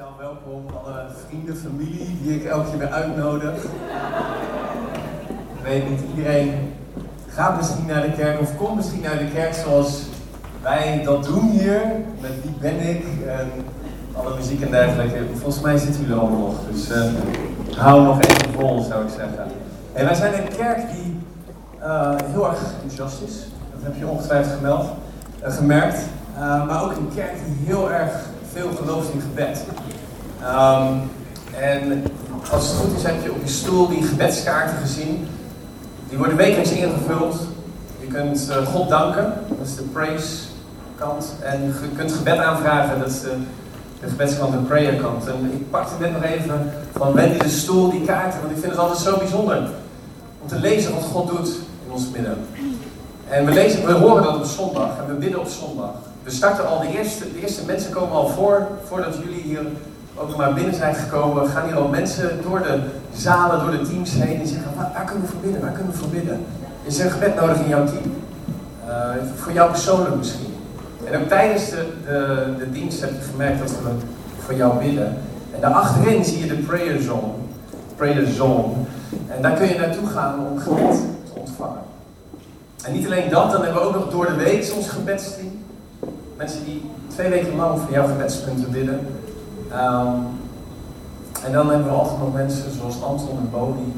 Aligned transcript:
welkom 0.00 0.64
alle 0.84 1.06
vrienden, 1.26 1.56
familie 1.56 2.18
die 2.22 2.34
ik 2.34 2.44
elke 2.44 2.68
keer 2.70 2.78
weer 2.78 2.90
uitnodig. 2.90 3.54
Ik 5.54 5.62
weet 5.62 5.88
niet, 5.90 6.00
iedereen 6.16 6.72
gaat 7.28 7.56
misschien 7.56 7.86
naar 7.86 8.02
de 8.02 8.12
kerk 8.12 8.40
of 8.40 8.56
komt 8.56 8.76
misschien 8.76 9.00
naar 9.00 9.18
de 9.18 9.30
kerk 9.34 9.54
zoals 9.54 10.02
wij 10.62 11.02
dat 11.04 11.24
doen 11.24 11.50
hier. 11.50 11.82
Met 12.20 12.30
wie 12.42 12.52
ben 12.60 12.88
ik 12.88 13.04
en 13.26 13.50
alle 14.12 14.36
muziek 14.36 14.60
en 14.60 14.70
dergelijke. 14.70 15.18
Volgens 15.32 15.60
mij 15.60 15.78
zitten 15.78 16.00
jullie 16.00 16.16
allemaal 16.16 16.38
nog, 16.38 16.56
dus 16.70 16.90
uh, 16.90 17.04
hou 17.76 18.02
nog 18.02 18.20
even 18.20 18.52
vol 18.52 18.82
zou 18.82 19.04
ik 19.04 19.10
zeggen. 19.10 19.44
En 19.92 20.04
wij 20.04 20.14
zijn 20.14 20.34
een 20.34 20.56
kerk 20.56 20.90
die 20.92 21.18
uh, 21.82 22.14
heel 22.16 22.48
erg 22.48 22.62
enthousiast 22.72 23.22
is. 23.22 23.34
Dat 23.72 23.82
heb 23.82 23.96
je 23.98 24.06
ongetwijfeld 24.06 24.54
gemeld, 24.56 24.86
uh, 25.46 25.52
gemerkt. 25.52 25.98
maar 26.38 26.84
ook 26.84 26.96
een 26.96 27.10
kerk 27.14 27.34
die 27.44 27.66
heel 27.66 27.92
erg 27.92 28.29
veel 28.52 28.70
gelooft 28.82 29.12
in 29.12 29.20
gebed. 29.20 29.64
Um, 30.42 31.10
en 31.58 32.04
als 32.50 32.68
het 32.68 32.76
goed 32.76 32.96
is, 32.96 33.02
heb 33.02 33.22
je 33.22 33.32
op 33.32 33.42
je 33.44 33.50
stoel 33.50 33.88
die 33.88 34.02
gebedskaarten 34.02 34.76
gezien. 34.76 35.28
Die 36.08 36.18
worden 36.18 36.36
wekelijks 36.36 36.70
ingevuld. 36.70 37.36
Je 38.00 38.06
kunt 38.06 38.48
uh, 38.50 38.66
God 38.66 38.88
danken, 38.88 39.34
dat 39.58 39.66
is 39.66 39.74
de 39.74 39.82
praise 39.82 40.36
kant. 40.98 41.34
En 41.42 41.62
je 41.62 41.88
kunt 41.96 42.12
gebed 42.12 42.38
aanvragen, 42.38 42.98
dat 42.98 43.08
is 43.08 43.20
de, 43.20 43.32
de 44.00 44.08
gebedskant, 44.08 44.52
de 44.52 44.58
prayer 44.58 44.94
kant. 44.94 45.26
En 45.26 45.50
ik 45.52 45.70
pakte 45.70 45.94
net 46.00 46.12
nog 46.12 46.22
even 46.22 46.72
van 46.96 47.12
Wendy 47.12 47.38
de 47.38 47.48
stoel, 47.48 47.90
die 47.90 48.04
kaarten, 48.04 48.40
want 48.40 48.52
ik 48.52 48.58
vind 48.58 48.72
het 48.72 48.80
altijd 48.80 48.98
zo 48.98 49.16
bijzonder. 49.16 49.68
Om 50.42 50.48
te 50.48 50.58
lezen 50.58 50.94
wat 50.94 51.02
God 51.02 51.28
doet 51.28 51.48
in 51.86 51.92
ons 51.92 52.10
midden. 52.12 52.38
En 53.28 53.44
we, 53.44 53.52
lezen, 53.52 53.86
we 53.86 53.92
horen 53.92 54.22
dat 54.22 54.36
op 54.36 54.44
zondag 54.44 54.98
en 54.98 55.06
we 55.06 55.12
bidden 55.12 55.40
op 55.40 55.48
zondag. 55.48 55.94
We 56.22 56.30
starten 56.30 56.68
al, 56.68 56.80
de 56.80 56.98
eerste, 56.98 57.32
de 57.32 57.40
eerste 57.40 57.64
mensen 57.66 57.92
komen 57.92 58.16
al 58.16 58.28
voor, 58.28 58.66
voordat 58.88 59.16
jullie 59.22 59.42
hier 59.42 59.60
ook 60.14 60.36
maar 60.36 60.54
binnen 60.54 60.74
zijn 60.74 60.94
gekomen. 60.94 61.48
Gaan 61.48 61.66
hier 61.66 61.76
al 61.76 61.88
mensen 61.88 62.42
door 62.42 62.62
de 62.62 62.80
zalen, 63.14 63.60
door 63.60 63.70
de 63.70 63.88
teams 63.88 64.12
heen 64.12 64.40
en 64.40 64.46
zeggen, 64.46 64.70
waar, 64.76 65.04
kunnen 65.04 65.24
we 65.24 65.30
voor 65.30 65.40
bidden, 65.40 65.60
waar 65.60 65.72
kunnen 65.72 65.92
we 65.92 65.98
voor 65.98 66.08
bidden? 66.08 66.44
Is 66.84 66.98
er 66.98 67.04
een 67.04 67.10
gebed 67.10 67.34
nodig 67.34 67.58
in 67.58 67.68
jouw 67.68 67.84
team? 67.84 68.14
Uh, 68.86 69.10
voor 69.36 69.52
jou 69.52 69.70
persoonlijk 69.70 70.16
misschien. 70.16 70.54
En 71.04 71.20
ook 71.20 71.28
tijdens 71.28 71.70
de, 71.70 71.86
de, 72.06 72.54
de 72.58 72.70
dienst 72.70 73.00
heb 73.00 73.10
je 73.10 73.30
gemerkt 73.30 73.58
dat 73.58 73.70
we 73.70 73.90
voor 74.38 74.54
jou 74.54 74.78
bidden. 74.78 75.16
En 75.54 75.60
daarachterin 75.60 76.24
zie 76.24 76.38
je 76.38 76.46
de 76.46 76.62
prayer 76.62 77.02
zone. 77.02 77.32
Prayer 77.96 78.26
zone. 78.26 78.72
En 79.28 79.42
daar 79.42 79.52
kun 79.52 79.68
je 79.68 79.78
naartoe 79.78 80.06
gaan 80.06 80.46
om 80.46 80.58
gebed 80.58 81.00
te 81.32 81.38
ontvangen. 81.38 81.80
En 82.84 82.92
niet 82.92 83.06
alleen 83.06 83.30
dat, 83.30 83.50
dan 83.50 83.62
hebben 83.62 83.82
we 83.82 83.88
ook 83.88 83.94
nog 83.94 84.10
door 84.10 84.26
de 84.26 84.34
week 84.34 84.72
ons 84.76 84.88
gebedsteam. 84.88 85.49
Mensen 86.40 86.64
die 86.64 86.90
twee 87.06 87.28
weken 87.28 87.56
lang 87.56 87.80
voor 87.80 87.92
jouw 87.92 88.06
gebedspunten 88.06 88.70
bidden. 88.70 89.06
Um, 89.72 90.26
en 91.44 91.52
dan 91.52 91.68
hebben 91.68 91.86
we 91.86 91.92
altijd 91.92 92.18
nog 92.18 92.32
mensen 92.32 92.64
zoals 92.78 93.02
Anton 93.02 93.38
en 93.38 93.50
Bodie, 93.50 93.92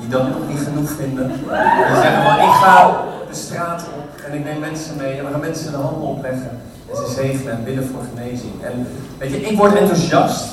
die 0.00 0.08
dat 0.08 0.28
nog 0.28 0.48
niet 0.48 0.58
genoeg 0.58 0.90
vinden. 0.90 1.28
Die 1.28 1.96
zeggen 2.02 2.22
van 2.22 2.38
ik 2.38 2.54
ga 2.62 3.04
de 3.28 3.34
straat 3.34 3.84
op 3.96 4.20
en 4.26 4.34
ik 4.38 4.44
neem 4.44 4.60
mensen 4.60 4.96
mee 4.96 5.18
en 5.18 5.24
we 5.24 5.30
gaan 5.30 5.40
mensen 5.40 5.70
de 5.70 5.76
handen 5.76 6.08
opleggen. 6.08 6.50
En 6.90 6.96
ze 6.96 7.12
zegenen 7.14 7.52
en 7.52 7.64
bidden 7.64 7.86
voor 7.86 8.02
genezing. 8.14 8.52
En 8.62 8.86
weet 9.18 9.30
je, 9.30 9.40
ik 9.40 9.56
word 9.56 9.74
enthousiast, 9.74 10.48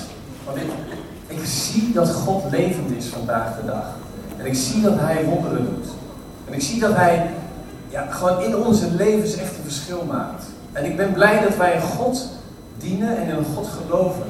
want 0.45 0.57
ik, 0.57 0.69
ik 1.27 1.45
zie 1.45 1.91
dat 1.93 2.11
God 2.11 2.43
levend 2.51 2.91
is 2.91 3.07
vandaag 3.07 3.55
de 3.61 3.65
dag. 3.65 3.85
En 4.37 4.45
ik 4.45 4.55
zie 4.55 4.81
dat 4.81 4.95
Hij 4.99 5.25
wonderen 5.25 5.65
doet. 5.65 5.87
En 6.47 6.53
ik 6.53 6.61
zie 6.61 6.79
dat 6.79 6.95
Hij 6.95 7.29
ja, 7.89 8.05
gewoon 8.09 8.41
in 8.41 8.55
onze 8.55 8.91
levens 8.91 9.35
echt 9.35 9.57
een 9.57 9.63
verschil 9.63 10.03
maakt. 10.11 10.43
En 10.73 10.85
ik 10.85 10.97
ben 10.97 11.13
blij 11.13 11.41
dat 11.41 11.57
wij 11.57 11.81
God 11.81 12.27
dienen 12.77 13.17
en 13.17 13.27
in 13.27 13.35
een 13.35 13.45
God 13.55 13.67
geloven. 13.67 14.25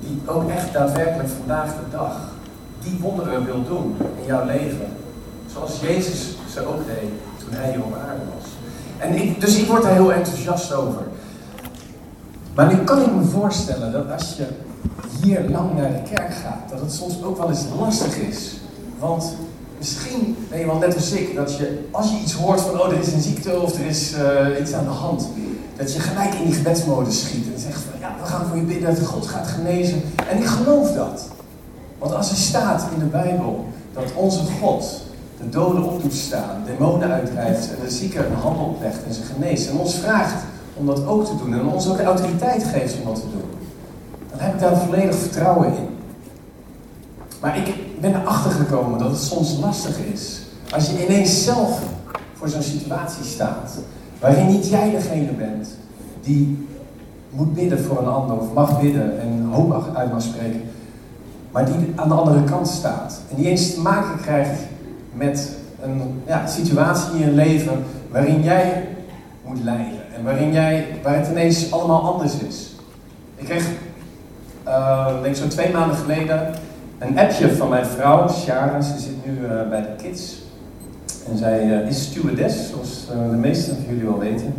Die 0.00 0.20
ook 0.26 0.50
echt 0.50 0.72
daadwerkelijk 0.72 1.28
vandaag 1.28 1.66
de 1.66 1.96
dag 1.96 2.16
die 2.82 2.98
wonderen 3.00 3.44
wil 3.44 3.64
doen 3.64 3.96
in 4.20 4.26
jouw 4.26 4.44
leven. 4.44 4.86
Zoals 5.52 5.80
Jezus 5.80 6.36
ze 6.52 6.66
ook 6.66 6.86
deed 6.86 7.10
toen 7.38 7.52
hij 7.52 7.70
hier 7.70 7.84
op 7.84 7.94
aarde 7.94 8.22
was. 8.34 8.50
En 8.98 9.14
ik, 9.14 9.40
dus 9.40 9.56
ik 9.56 9.66
word 9.66 9.82
daar 9.82 9.92
heel 9.92 10.12
enthousiast 10.12 10.72
over. 10.72 11.02
Maar 12.54 12.74
nu 12.74 12.84
kan 12.84 13.00
ik 13.00 13.12
me 13.12 13.22
voorstellen 13.22 13.92
dat 13.92 14.10
als 14.12 14.36
je 14.36 14.46
hier 15.22 15.50
lang 15.50 15.76
naar 15.76 15.90
de 15.90 16.02
kerk 16.14 16.34
gaat, 16.34 16.70
dat 16.70 16.80
het 16.80 16.92
soms 16.92 17.22
ook 17.22 17.38
wel 17.38 17.48
eens 17.48 17.64
lastig 17.78 18.16
is. 18.16 18.56
Want 18.98 19.36
misschien 19.80 20.36
ben 20.48 20.58
je 20.58 20.66
wel 20.66 20.78
net 20.78 20.94
als 20.94 21.12
ik, 21.12 21.34
dat 21.34 21.56
je 21.56 21.78
als 21.90 22.10
je 22.10 22.18
iets 22.18 22.32
hoort 22.32 22.60
van, 22.60 22.80
oh, 22.80 22.92
er 22.92 23.00
is 23.00 23.12
een 23.12 23.20
ziekte 23.20 23.60
of 23.60 23.78
er 23.78 23.86
is 23.86 24.14
uh, 24.14 24.60
iets 24.60 24.72
aan 24.72 24.84
de 24.84 24.90
hand, 24.90 25.28
dat 25.76 25.92
je 25.92 26.00
gelijk 26.00 26.34
in 26.34 26.44
die 26.44 26.54
gebedsmodus 26.54 27.20
schiet 27.20 27.46
en 27.54 27.60
zegt 27.60 27.80
van, 27.90 28.00
ja, 28.00 28.16
we 28.20 28.26
gaan 28.26 28.46
voor 28.46 28.56
je 28.56 28.62
bidden 28.62 28.94
dat 28.94 29.06
God 29.06 29.26
gaat 29.26 29.46
genezen. 29.46 30.02
En 30.30 30.38
ik 30.38 30.46
geloof 30.46 30.92
dat. 30.92 31.28
Want 31.98 32.14
als 32.14 32.30
er 32.30 32.36
staat 32.36 32.86
in 32.94 32.98
de 32.98 33.04
Bijbel 33.04 33.66
dat 33.92 34.12
onze 34.14 34.40
God 34.60 35.02
de 35.38 35.48
doden 35.48 35.82
op 35.82 36.02
doet 36.02 36.14
staan, 36.14 36.62
demonen 36.66 37.10
uitdrijft 37.10 37.68
en 37.68 37.84
de 37.84 37.90
zieken 37.90 38.26
een 38.26 38.36
hand 38.36 38.58
oplegt 38.58 39.04
en 39.06 39.14
ze 39.14 39.20
geneest 39.34 39.68
en 39.68 39.78
ons 39.78 39.94
vraagt 39.94 40.42
om 40.74 40.86
dat 40.86 41.06
ook 41.06 41.26
te 41.26 41.36
doen 41.36 41.52
en 41.52 41.66
ons 41.66 41.88
ook 41.88 41.96
de 41.96 42.02
autoriteit 42.02 42.64
geeft 42.64 42.94
om 42.98 43.04
dat 43.04 43.14
te 43.14 43.30
doen, 43.30 43.50
dan 44.30 44.38
heb 44.38 44.54
ik 44.54 44.60
daar 44.60 44.76
volledig 44.76 45.14
vertrouwen 45.14 45.66
in. 45.66 45.99
Maar 47.40 47.56
ik 47.56 47.74
ben 48.00 48.14
erachter 48.14 48.50
gekomen 48.50 48.98
dat 48.98 49.10
het 49.10 49.20
soms 49.20 49.58
lastig 49.60 49.98
is. 50.12 50.42
Als 50.70 50.90
je 50.90 51.04
ineens 51.04 51.44
zelf 51.44 51.80
voor 52.34 52.48
zo'n 52.48 52.62
situatie 52.62 53.24
staat, 53.24 53.78
waarin 54.20 54.46
niet 54.46 54.68
jij 54.68 54.90
degene 54.90 55.32
bent 55.32 55.68
die 56.22 56.66
moet 57.30 57.54
bidden 57.54 57.80
voor 57.80 57.98
een 57.98 58.08
ander 58.08 58.36
of 58.36 58.52
mag 58.52 58.80
bidden 58.80 59.20
en 59.20 59.48
hoop 59.50 59.92
uit 59.94 60.12
mag 60.12 60.22
spreken, 60.22 60.62
maar 61.50 61.64
die 61.64 61.92
aan 61.94 62.08
de 62.08 62.14
andere 62.14 62.44
kant 62.44 62.68
staat. 62.68 63.20
En 63.30 63.36
die 63.36 63.48
eens 63.48 63.74
te 63.74 63.80
maken 63.80 64.20
krijgt 64.20 64.60
met 65.12 65.56
een 65.82 66.22
ja, 66.26 66.46
situatie 66.46 67.12
in 67.12 67.26
je 67.26 67.32
leven 67.32 67.84
waarin 68.10 68.42
jij 68.42 68.88
moet 69.44 69.62
lijden. 69.62 70.12
En 70.16 70.24
waarin 70.24 70.52
jij, 70.52 70.86
waar 71.02 71.16
het 71.16 71.28
ineens 71.28 71.72
allemaal 71.72 72.12
anders 72.12 72.38
is. 72.48 72.74
Ik 73.36 73.44
kreeg, 73.44 73.68
uh, 74.66 75.22
denk 75.22 75.36
zo'n 75.36 75.48
twee 75.48 75.72
maanden 75.72 75.96
geleden, 75.96 76.54
een 77.00 77.18
appje 77.18 77.56
van 77.56 77.68
mijn 77.68 77.86
vrouw, 77.86 78.28
Sharon. 78.28 78.82
Ze 78.82 78.98
zit 78.98 79.26
nu 79.26 79.32
uh, 79.32 79.68
bij 79.68 79.80
de 79.80 80.02
kids. 80.02 80.42
En 81.30 81.38
zij 81.38 81.66
uh, 81.66 81.88
is 81.88 82.02
stewardess, 82.02 82.70
zoals 82.70 83.06
de 83.06 83.36
meesten 83.36 83.74
van 83.74 83.84
jullie 83.84 84.04
wel 84.04 84.18
weten. 84.18 84.54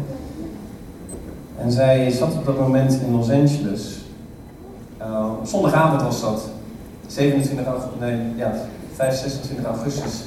En 1.58 1.72
zij 1.72 2.12
zat 2.12 2.34
op 2.34 2.46
dat 2.46 2.60
moment 2.60 3.00
in 3.02 3.16
Los 3.16 3.30
Angeles. 3.30 4.02
zondagavond 5.44 6.02
was 6.02 6.22
dat. 6.22 6.50
27 7.08 7.66
augustus, 7.66 8.00
nee, 8.00 8.20
ja, 8.36 8.54
5, 8.96 9.16
26 9.16 9.66
augustus. 9.66 10.24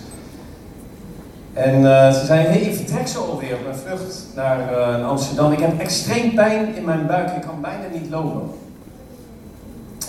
En 1.52 1.82
ze 2.14 2.22
zei, 2.26 2.41
hey, 2.41 2.60
ik 2.60 2.75
vertrek 2.75 3.06
zo 3.06 3.25
alweer 3.31 3.54
op 3.54 3.64
mijn 3.64 3.76
vlucht 3.76 4.26
naar 4.34 4.75
Amsterdam. 5.02 5.52
Ik 5.52 5.58
heb 5.58 5.81
extreem 5.81 6.34
pijn 6.34 6.76
in 6.76 6.84
mijn 6.84 7.06
buik, 7.06 7.31
ik 7.31 7.42
kan 7.42 7.60
bijna 7.60 7.84
niet 7.92 8.10
lopen. 8.10 8.50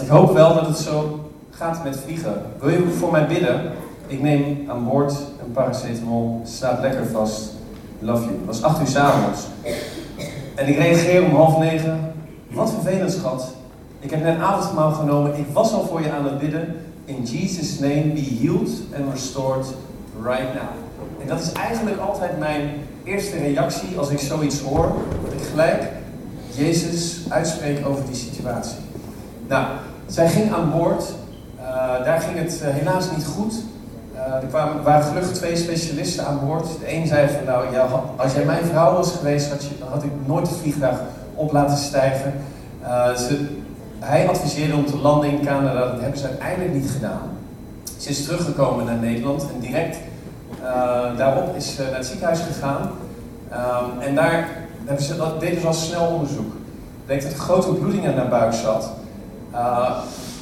Ik 0.01 0.07
hoop 0.07 0.33
wel 0.33 0.53
dat 0.53 0.67
het 0.67 0.77
zo 0.77 1.24
gaat 1.57 1.83
met 1.83 1.99
vliegen. 2.05 2.41
Wil 2.59 2.69
je 2.69 2.95
voor 2.97 3.11
mij 3.11 3.27
bidden? 3.27 3.71
Ik 4.07 4.21
neem 4.21 4.69
aan 4.69 4.85
boord 4.85 5.11
een 5.45 5.51
paracetamol, 5.51 6.41
slaap 6.45 6.81
lekker 6.81 7.05
vast. 7.05 7.53
Love 7.99 8.23
you. 8.23 8.35
Het 8.35 8.45
was 8.45 8.63
8 8.63 8.79
uur 8.81 8.88
s'avonds. 8.88 9.41
En 10.55 10.67
ik 10.67 10.77
reageer 10.77 11.23
om 11.23 11.35
half 11.35 11.57
negen. 11.57 12.13
Wat 12.51 12.71
vervelend, 12.71 13.11
schat. 13.11 13.53
Ik 13.99 14.09
heb 14.09 14.23
net 14.23 14.39
avondmaal 14.39 14.91
genomen. 14.91 15.38
Ik 15.38 15.45
was 15.53 15.73
al 15.73 15.85
voor 15.85 16.01
je 16.01 16.11
aan 16.11 16.25
het 16.25 16.39
bidden. 16.39 16.75
In 17.05 17.23
Jesus' 17.23 17.79
name 17.79 18.03
be 18.13 18.37
healed 18.41 18.69
and 18.95 19.13
restored 19.13 19.66
right 20.23 20.53
now. 20.53 20.69
En 21.22 21.27
dat 21.27 21.41
is 21.41 21.51
eigenlijk 21.51 21.99
altijd 21.99 22.39
mijn 22.39 22.69
eerste 23.03 23.37
reactie 23.37 23.97
als 23.97 24.09
ik 24.09 24.19
zoiets 24.19 24.59
hoor. 24.59 24.91
Dat 25.23 25.33
ik 25.33 25.47
gelijk 25.49 25.83
Jezus 26.51 27.19
uitspreek 27.29 27.87
over 27.87 28.05
die 28.05 28.16
situatie. 28.16 28.78
Nou, 29.47 29.66
zij 30.05 30.29
ging 30.29 30.53
aan 30.53 30.72
boord. 30.72 31.03
Uh, 31.75 32.05
daar 32.05 32.22
ging 32.22 32.37
het 32.37 32.61
uh, 32.63 32.69
helaas 32.73 33.11
niet 33.16 33.25
goed. 33.25 33.53
Uh, 34.13 34.33
er 34.33 34.47
kwamen, 34.49 34.83
waren 34.83 35.03
gelukkig 35.03 35.31
twee 35.31 35.55
specialisten 35.55 36.25
aan 36.25 36.39
boord. 36.45 36.67
De 36.79 36.93
een 36.93 37.07
zei 37.07 37.27
van 37.27 37.45
nou, 37.45 37.73
ja, 37.73 37.87
als 38.16 38.33
jij 38.33 38.45
mijn 38.45 38.66
vrouw 38.66 38.93
was 38.93 39.11
geweest, 39.11 39.49
had 39.49 39.63
je, 39.63 39.69
ik 40.07 40.11
nooit 40.25 40.47
het 40.47 40.57
vliegtuig 40.57 40.99
op 41.35 41.51
laten 41.51 41.77
stijgen. 41.77 42.33
Ze, 43.17 43.47
hij 43.99 44.27
adviseerde 44.27 44.75
om 44.75 44.85
te 44.85 44.97
landen 44.97 45.29
in 45.29 45.45
Canada. 45.45 45.91
Dat 45.91 46.01
hebben 46.01 46.19
ze 46.19 46.27
uiteindelijk 46.27 46.73
niet 46.73 46.91
gedaan. 46.91 47.29
Ze 47.97 48.09
is 48.09 48.23
teruggekomen 48.23 48.85
naar 48.85 48.97
Nederland 48.97 49.41
en 49.41 49.59
direct 49.59 49.97
daarop 51.17 51.55
is 51.55 51.75
ze 51.75 51.83
naar 51.83 51.95
het 51.95 52.05
ziekenhuis 52.05 52.39
gegaan. 52.39 52.91
Um, 53.51 54.01
en 54.01 54.16
daar 54.16 54.49
hebben 54.85 55.05
ze, 55.05 55.16
dat 55.17 55.39
deden 55.39 55.61
ze 55.61 55.67
al 55.67 55.73
snel 55.73 56.05
onderzoek. 56.07 56.53
Bleek 57.05 57.21
dat 57.21 57.31
er 57.31 57.37
grote 57.37 57.73
bloeding 57.73 58.07
aan 58.07 58.17
haar 58.17 58.28
buik 58.28 58.53
zat. 58.53 58.91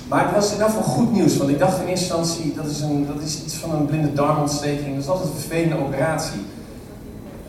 Maar 0.07 0.25
het 0.25 0.35
was 0.35 0.45
in 0.45 0.51
ieder 0.51 0.67
geval 0.67 0.83
goed 0.83 1.11
nieuws, 1.11 1.37
want 1.37 1.49
ik 1.49 1.59
dacht 1.59 1.81
in 1.81 1.87
eerste 1.87 2.15
instantie 2.15 2.53
dat 2.55 2.65
is, 2.65 2.81
een, 2.81 3.07
dat 3.13 3.21
is 3.23 3.43
iets 3.43 3.55
van 3.55 3.75
een 3.75 3.85
blinde 3.85 4.13
darmontsteking. 4.13 4.93
Dat 4.93 5.03
is 5.03 5.09
altijd 5.09 5.29
een 5.29 5.39
vervelende 5.39 5.85
operatie. 5.85 6.41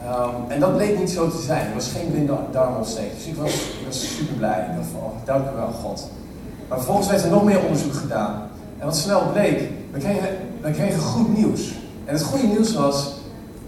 Um, 0.06 0.50
en 0.50 0.60
dat 0.60 0.76
bleek 0.76 0.98
niet 0.98 1.10
zo 1.10 1.30
te 1.30 1.42
zijn. 1.46 1.64
Het 1.64 1.74
was 1.74 1.88
geen 1.88 2.10
blinde 2.10 2.36
darmontsteking. 2.52 3.16
Dus 3.16 3.26
ik 3.26 3.36
was, 3.36 3.52
ik 3.52 3.86
was 3.86 4.16
super 4.16 4.34
blij. 4.34 4.66
Ik 4.70 4.76
dacht 4.76 4.88
van, 4.92 5.12
dank 5.24 5.50
u 5.50 5.54
wel 5.54 5.72
God. 5.82 6.08
Maar 6.68 6.78
vervolgens 6.78 7.08
werd 7.08 7.22
er 7.22 7.30
nog 7.30 7.44
meer 7.44 7.62
onderzoek 7.62 7.94
gedaan. 7.94 8.42
En 8.78 8.86
wat 8.86 8.96
snel 8.96 9.22
bleek, 9.32 9.70
we 9.92 9.98
kregen, 9.98 10.28
we 10.60 10.70
kregen 10.70 11.00
goed 11.00 11.36
nieuws. 11.36 11.72
En 12.04 12.14
het 12.14 12.22
goede 12.22 12.46
nieuws 12.46 12.74
was 12.74 13.12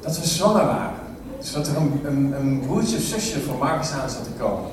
dat 0.00 0.18
we 0.18 0.26
zwanger 0.26 0.64
waren. 0.64 0.94
Dus 1.38 1.52
dat 1.52 1.66
er 1.66 1.76
een, 1.76 2.00
een, 2.04 2.34
een 2.38 2.62
broertje 2.66 2.96
of 2.96 3.02
zusje 3.02 3.40
voor 3.40 3.58
Marcus 3.58 3.90
aan 3.92 4.10
zat 4.10 4.24
te 4.24 4.30
komen. 4.38 4.70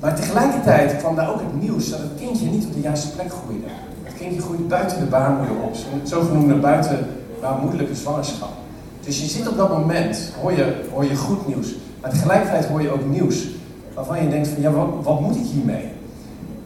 Maar 0.00 0.16
tegelijkertijd 0.16 0.96
kwam 0.96 1.14
daar 1.14 1.30
ook 1.32 1.40
het 1.40 1.62
nieuws 1.62 1.90
dat 1.90 2.00
het 2.00 2.10
kindje 2.20 2.46
niet 2.46 2.66
op 2.66 2.72
de 2.74 2.80
juiste 2.80 3.10
plek 3.10 3.32
groeide. 3.32 3.66
Het 4.02 4.14
kindje 4.14 4.40
groeide 4.40 4.62
buiten 4.62 4.98
de 4.98 5.04
baarmoeder 5.04 5.56
op, 5.56 5.76
zogenoemde 6.02 6.54
buitenbaarmoederlijke 6.54 7.94
zwangerschap. 7.94 8.52
Dus 9.00 9.20
je 9.20 9.26
zit 9.26 9.48
op 9.48 9.56
dat 9.56 9.70
moment, 9.70 10.32
hoor 10.42 10.52
je, 10.52 10.84
hoor 10.92 11.04
je 11.04 11.16
goed 11.16 11.46
nieuws, 11.46 11.74
maar 12.00 12.10
tegelijkertijd 12.10 12.66
hoor 12.66 12.82
je 12.82 12.92
ook 12.92 13.06
nieuws 13.06 13.46
waarvan 13.94 14.22
je 14.22 14.28
denkt 14.28 14.48
van 14.48 14.62
ja, 14.62 14.70
wat, 14.70 14.88
wat 15.02 15.20
moet 15.20 15.36
ik 15.36 15.44
hiermee? 15.52 15.84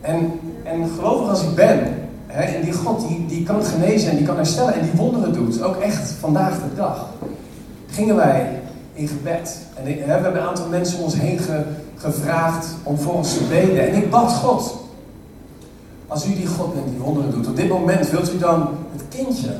En, 0.01 0.31
en 0.65 0.89
gelovig 0.97 1.29
als 1.29 1.43
ik 1.43 1.55
ben, 1.55 1.79
hè, 2.27 2.43
en 2.43 2.63
die 2.63 2.73
God 2.73 3.09
die, 3.09 3.27
die 3.27 3.43
kan 3.43 3.65
genezen 3.65 4.11
en 4.11 4.17
die 4.17 4.27
kan 4.27 4.37
herstellen 4.37 4.75
en 4.75 4.83
die 4.83 4.93
wonderen 4.97 5.33
doet, 5.33 5.63
ook 5.63 5.77
echt 5.77 6.11
vandaag 6.11 6.55
de 6.55 6.75
dag, 6.77 7.09
gingen 7.91 8.17
wij 8.17 8.61
in 8.93 9.09
gebed. 9.09 9.59
En 9.75 9.85
hè, 9.85 9.95
we 10.05 10.11
hebben 10.11 10.41
een 10.41 10.49
aantal 10.49 10.69
mensen 10.69 10.99
om 10.99 11.05
ons 11.05 11.19
heen 11.19 11.39
gevraagd 12.03 12.67
om 12.83 12.99
voor 12.99 13.15
ons 13.15 13.37
te 13.37 13.45
beden. 13.45 13.89
En 13.89 13.95
ik 13.95 14.11
bad 14.11 14.33
God. 14.33 14.77
Als 16.07 16.27
u 16.27 16.35
die 16.35 16.47
God 16.47 16.75
bent 16.75 16.89
die 16.89 16.99
wonderen 16.99 17.31
doet, 17.31 17.47
op 17.49 17.57
dit 17.57 17.69
moment 17.69 18.11
wilt 18.11 18.33
u 18.33 18.39
dan 18.39 18.69
het 18.93 19.03
kindje 19.09 19.57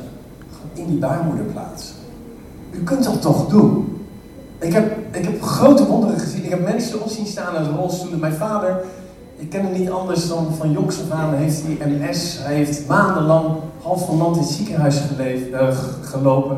in 0.73 0.87
die 0.87 0.97
baarmoeder 0.97 1.45
plaatsen. 1.45 1.95
U 2.71 2.83
kunt 2.83 3.03
dat 3.03 3.21
toch 3.21 3.47
doen. 3.47 3.97
Ik 4.59 4.73
heb, 4.73 5.15
ik 5.15 5.23
heb 5.23 5.41
grote 5.41 5.85
wonderen 5.85 6.19
gezien. 6.19 6.43
Ik 6.43 6.49
heb 6.49 6.63
mensen 6.63 7.01
op 7.01 7.09
zien 7.09 7.25
staan 7.25 7.55
in 7.55 7.75
rolstoelen. 7.75 8.19
Mijn 8.19 8.33
vader, 8.33 8.83
ik 9.35 9.49
ken 9.49 9.63
hem 9.63 9.79
niet 9.79 9.89
anders 9.89 10.27
dan 10.27 10.53
van 10.57 10.71
jongs 10.71 11.01
af 11.01 11.11
aan, 11.11 11.33
heeft 11.33 11.61
hij 11.65 11.89
MS. 11.89 12.37
Hij 12.41 12.55
heeft 12.55 12.87
maandenlang 12.87 13.47
half 13.81 14.05
van 14.05 14.17
land 14.17 14.35
in 14.35 14.41
het 14.41 14.51
ziekenhuis 14.51 14.99
geleefd, 14.99 15.49
uh, 15.49 15.77
gelopen. 16.01 16.57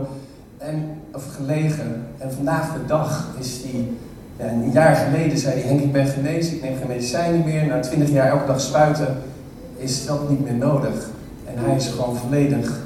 En, 0.57 1.01
of 1.13 1.23
gelegen. 1.35 2.07
En 2.17 2.33
vandaag 2.33 2.73
de 2.73 2.85
dag 2.87 3.27
is 3.39 3.61
hij 3.63 3.87
ja, 4.37 4.45
een 4.45 4.71
jaar 4.71 4.95
geleden 4.95 5.37
zei 5.37 5.53
hij, 5.53 5.69
Henk, 5.69 5.81
ik 5.81 5.91
ben 5.91 6.07
genezen, 6.07 6.55
ik 6.55 6.61
neem 6.61 6.77
geen 6.77 6.87
medicijnen 6.87 7.43
meer. 7.45 7.65
Na 7.65 7.79
twintig 7.79 8.09
jaar 8.09 8.27
elke 8.27 8.45
dag 8.45 8.61
spuiten 8.61 9.17
is 9.75 10.05
dat 10.05 10.29
niet 10.29 10.43
meer 10.43 10.53
nodig. 10.53 11.09
En 11.45 11.53
hij 11.65 11.75
is 11.75 11.87
gewoon 11.87 12.15
volledig 12.15 12.83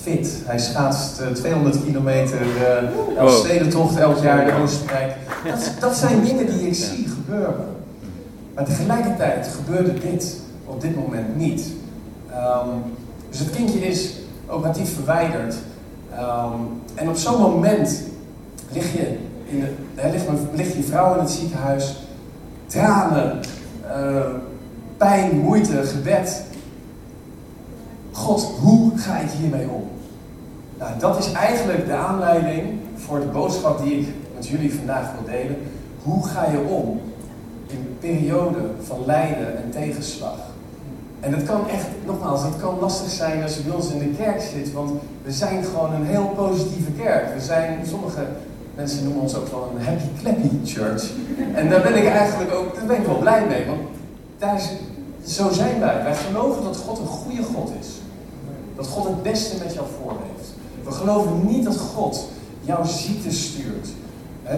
fit. 0.00 0.42
Hij 0.44 0.58
schaatst 0.58 1.22
200 1.34 1.74
eh, 1.74 1.82
kilometer 1.82 2.40
uh, 2.40 3.20
als 3.20 3.38
stedentocht 3.38 3.96
elk 3.96 4.18
jaar 4.18 4.44
de 4.44 4.52
Oostenrijk. 4.52 5.16
Dat, 5.44 5.72
dat 5.80 5.96
zijn 5.96 6.24
dingen 6.24 6.46
die 6.46 6.66
ik 6.66 6.74
zie 6.74 7.08
gebeuren. 7.08 7.66
Maar 8.54 8.64
tegelijkertijd 8.64 9.48
gebeurde 9.56 9.92
dit 9.94 10.36
op 10.64 10.80
dit 10.80 10.96
moment 10.96 11.36
niet. 11.36 11.66
Um, 12.30 12.82
dus 13.30 13.38
het 13.38 13.50
kindje 13.50 13.78
is 13.78 14.12
operatief 14.46 14.94
verwijderd. 14.94 15.54
Um, 16.12 16.80
en 16.94 17.08
op 17.08 17.16
zo'n 17.16 17.40
moment 17.40 18.02
lig 18.72 18.92
je 18.92 19.18
in 19.48 19.64
ligt, 20.10 20.26
ligt 20.52 20.86
vrouw 20.88 21.14
in 21.14 21.20
het 21.20 21.30
ziekenhuis, 21.30 21.96
tranen, 22.66 23.40
uh, 23.86 24.20
pijn, 24.96 25.38
moeite, 25.38 25.82
gebed. 25.82 26.44
God, 28.12 28.42
hoe 28.60 28.98
ga 28.98 29.18
ik 29.18 29.30
hiermee 29.30 29.68
om? 29.68 29.88
Nou, 30.78 30.98
dat 30.98 31.18
is 31.18 31.32
eigenlijk 31.32 31.86
de 31.86 31.94
aanleiding 31.94 32.80
voor 32.96 33.20
de 33.20 33.26
boodschap 33.26 33.82
die 33.82 33.98
ik 33.98 34.08
met 34.34 34.48
jullie 34.48 34.74
vandaag 34.74 35.12
wil 35.12 35.34
delen. 35.34 35.56
Hoe 36.02 36.26
ga 36.26 36.50
je 36.50 36.58
om 36.58 37.00
in 37.66 37.76
een 37.76 37.96
periode 38.00 38.58
van 38.82 38.98
lijden 39.06 39.62
en 39.62 39.70
tegenslag? 39.70 40.38
En 41.20 41.32
het 41.32 41.44
kan 41.44 41.68
echt, 41.68 41.86
nogmaals, 42.06 42.42
het 42.42 42.56
kan 42.56 42.78
lastig 42.80 43.10
zijn 43.10 43.42
als 43.42 43.56
je 43.56 43.62
bij 43.62 43.74
ons 43.74 43.90
in 43.90 43.98
de 43.98 44.16
kerk 44.16 44.40
zit, 44.40 44.72
want 44.72 44.90
we 45.22 45.32
zijn 45.32 45.64
gewoon 45.64 45.94
een 45.94 46.06
heel 46.06 46.32
positieve 46.36 46.90
kerk. 46.90 47.34
We 47.34 47.40
zijn, 47.40 47.78
sommige 47.86 48.26
Mensen 48.78 49.04
noemen 49.04 49.22
ons 49.22 49.34
ook 49.34 49.48
wel 49.48 49.72
een 49.76 49.84
happy 49.84 50.22
clappy 50.22 50.48
church. 50.64 51.10
En 51.54 51.68
daar 51.68 51.82
ben 51.82 51.96
ik 51.96 52.06
eigenlijk 52.06 52.54
ook, 52.54 52.74
daar 52.74 52.86
ben 52.86 52.96
ik 52.96 53.06
wel 53.06 53.18
blij 53.18 53.46
mee. 53.46 53.66
Want 53.66 53.80
daar 54.38 54.62
zo 55.26 55.52
zijn 55.52 55.80
wij. 55.80 56.02
Wij 56.02 56.14
geloven 56.14 56.62
dat 56.62 56.76
God 56.76 56.98
een 56.98 57.06
goede 57.06 57.42
God 57.42 57.70
is. 57.80 57.88
Dat 58.76 58.86
God 58.86 59.04
het 59.04 59.22
beste 59.22 59.64
met 59.64 59.74
jou 59.74 59.86
voor 60.00 60.12
heeft. 60.12 60.48
We 60.84 60.90
geloven 60.90 61.46
niet 61.46 61.64
dat 61.64 61.76
God 61.76 62.28
jouw 62.60 62.84
ziekte 62.84 63.30
stuurt. 63.30 63.88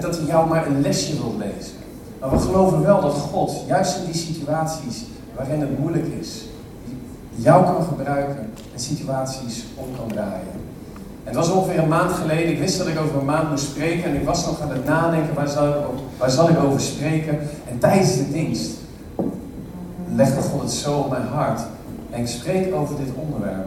Dat 0.00 0.17
hij 0.17 0.26
jou 0.26 0.49
maar 0.49 0.67
een 0.67 0.81
lesje 0.81 1.17
wil 1.17 1.34
lezen. 1.38 1.76
Maar 2.20 2.31
we 2.31 2.38
geloven 2.38 2.82
wel 2.82 3.00
dat 3.00 3.14
God, 3.14 3.52
juist 3.67 3.99
in 3.99 4.05
die 4.05 4.20
situaties 4.20 5.05
waarin 5.37 5.61
het 5.61 5.78
moeilijk 5.78 6.06
is, 6.20 6.44
jou 7.31 7.64
kan 7.64 7.84
gebruiken 7.84 8.50
en 8.75 8.81
situaties 8.81 9.64
om 9.75 9.87
kan 9.96 10.08
draaien. 10.08 10.69
En 11.25 11.37
het 11.37 11.37
was 11.37 11.50
ongeveer 11.50 11.78
een 11.78 11.88
maand 11.88 12.12
geleden. 12.12 12.52
Ik 12.52 12.58
wist 12.58 12.78
dat 12.78 12.87
ik 12.87 13.00
over 13.00 13.19
een 13.19 13.25
maand 13.25 13.50
moest 13.50 13.64
spreken. 13.64 14.05
En 14.05 14.14
ik 14.14 14.25
was 14.25 14.46
nog 14.46 14.61
aan 14.61 14.70
het 14.70 14.84
nadenken, 14.84 15.34
waar 15.34 15.49
zal 15.49 15.69
ik, 15.69 15.75
waar 16.19 16.31
zal 16.31 16.49
ik 16.49 16.58
over 16.58 16.81
spreken? 16.81 17.38
En 17.70 17.78
tijdens 17.78 18.17
de 18.17 18.32
dienst 18.32 18.70
legde 20.14 20.40
God 20.40 20.62
het 20.62 20.72
zo 20.72 20.99
op 20.99 21.11
mijn 21.11 21.26
hart. 21.26 21.61
En 22.11 22.20
ik 22.20 22.26
spreek 22.26 22.75
over 22.75 22.96
dit 22.96 23.14
onderwerp. 23.14 23.67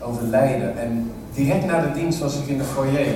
Over 0.00 0.22
lijden. 0.24 0.78
En 0.78 1.10
direct 1.34 1.66
na 1.66 1.80
de 1.80 1.92
dienst 1.92 2.18
was 2.18 2.38
ik 2.38 2.46
in 2.46 2.58
de 2.58 2.64
foyer. 2.64 3.14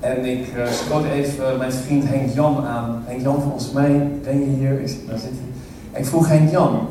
En 0.00 0.24
ik 0.24 0.56
uh, 0.56 0.66
schoot 0.66 1.04
even 1.04 1.58
mijn 1.58 1.72
vriend 1.72 2.04
Henk 2.08 2.34
Jan 2.34 2.66
aan. 2.66 3.02
Henk 3.06 3.20
Jan, 3.20 3.42
volgens 3.42 3.72
mij 3.72 4.08
ben 4.22 4.40
je 4.40 4.46
hier. 4.46 4.80
Ik, 4.80 5.08
daar 5.08 5.18
zit 5.18 5.30
hij. 5.30 5.50
En 5.92 6.00
ik 6.00 6.06
vroeg 6.06 6.28
Henk 6.28 6.50
Jan, 6.50 6.88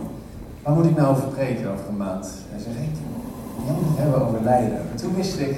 waar 0.64 0.74
moet 0.74 0.86
ik 0.86 0.96
nou 0.96 1.10
over 1.10 1.24
spreken 1.32 1.72
over 1.72 1.86
een 1.90 1.98
maand? 1.98 2.30
Hij 2.50 2.62
zei, 2.62 2.76
Henk, 2.76 2.96
Jan, 3.68 3.96
we 3.96 4.02
hebben 4.02 4.28
over 4.28 4.44
lijden. 4.44 4.78
En 4.92 4.98
toen 4.98 5.16
wist 5.16 5.40
ik, 5.40 5.58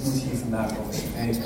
ik 0.00 0.06
moet 0.06 0.22
hier 0.22 0.38
vandaag 0.38 0.70
over 0.80 0.94
spreken. 0.94 1.42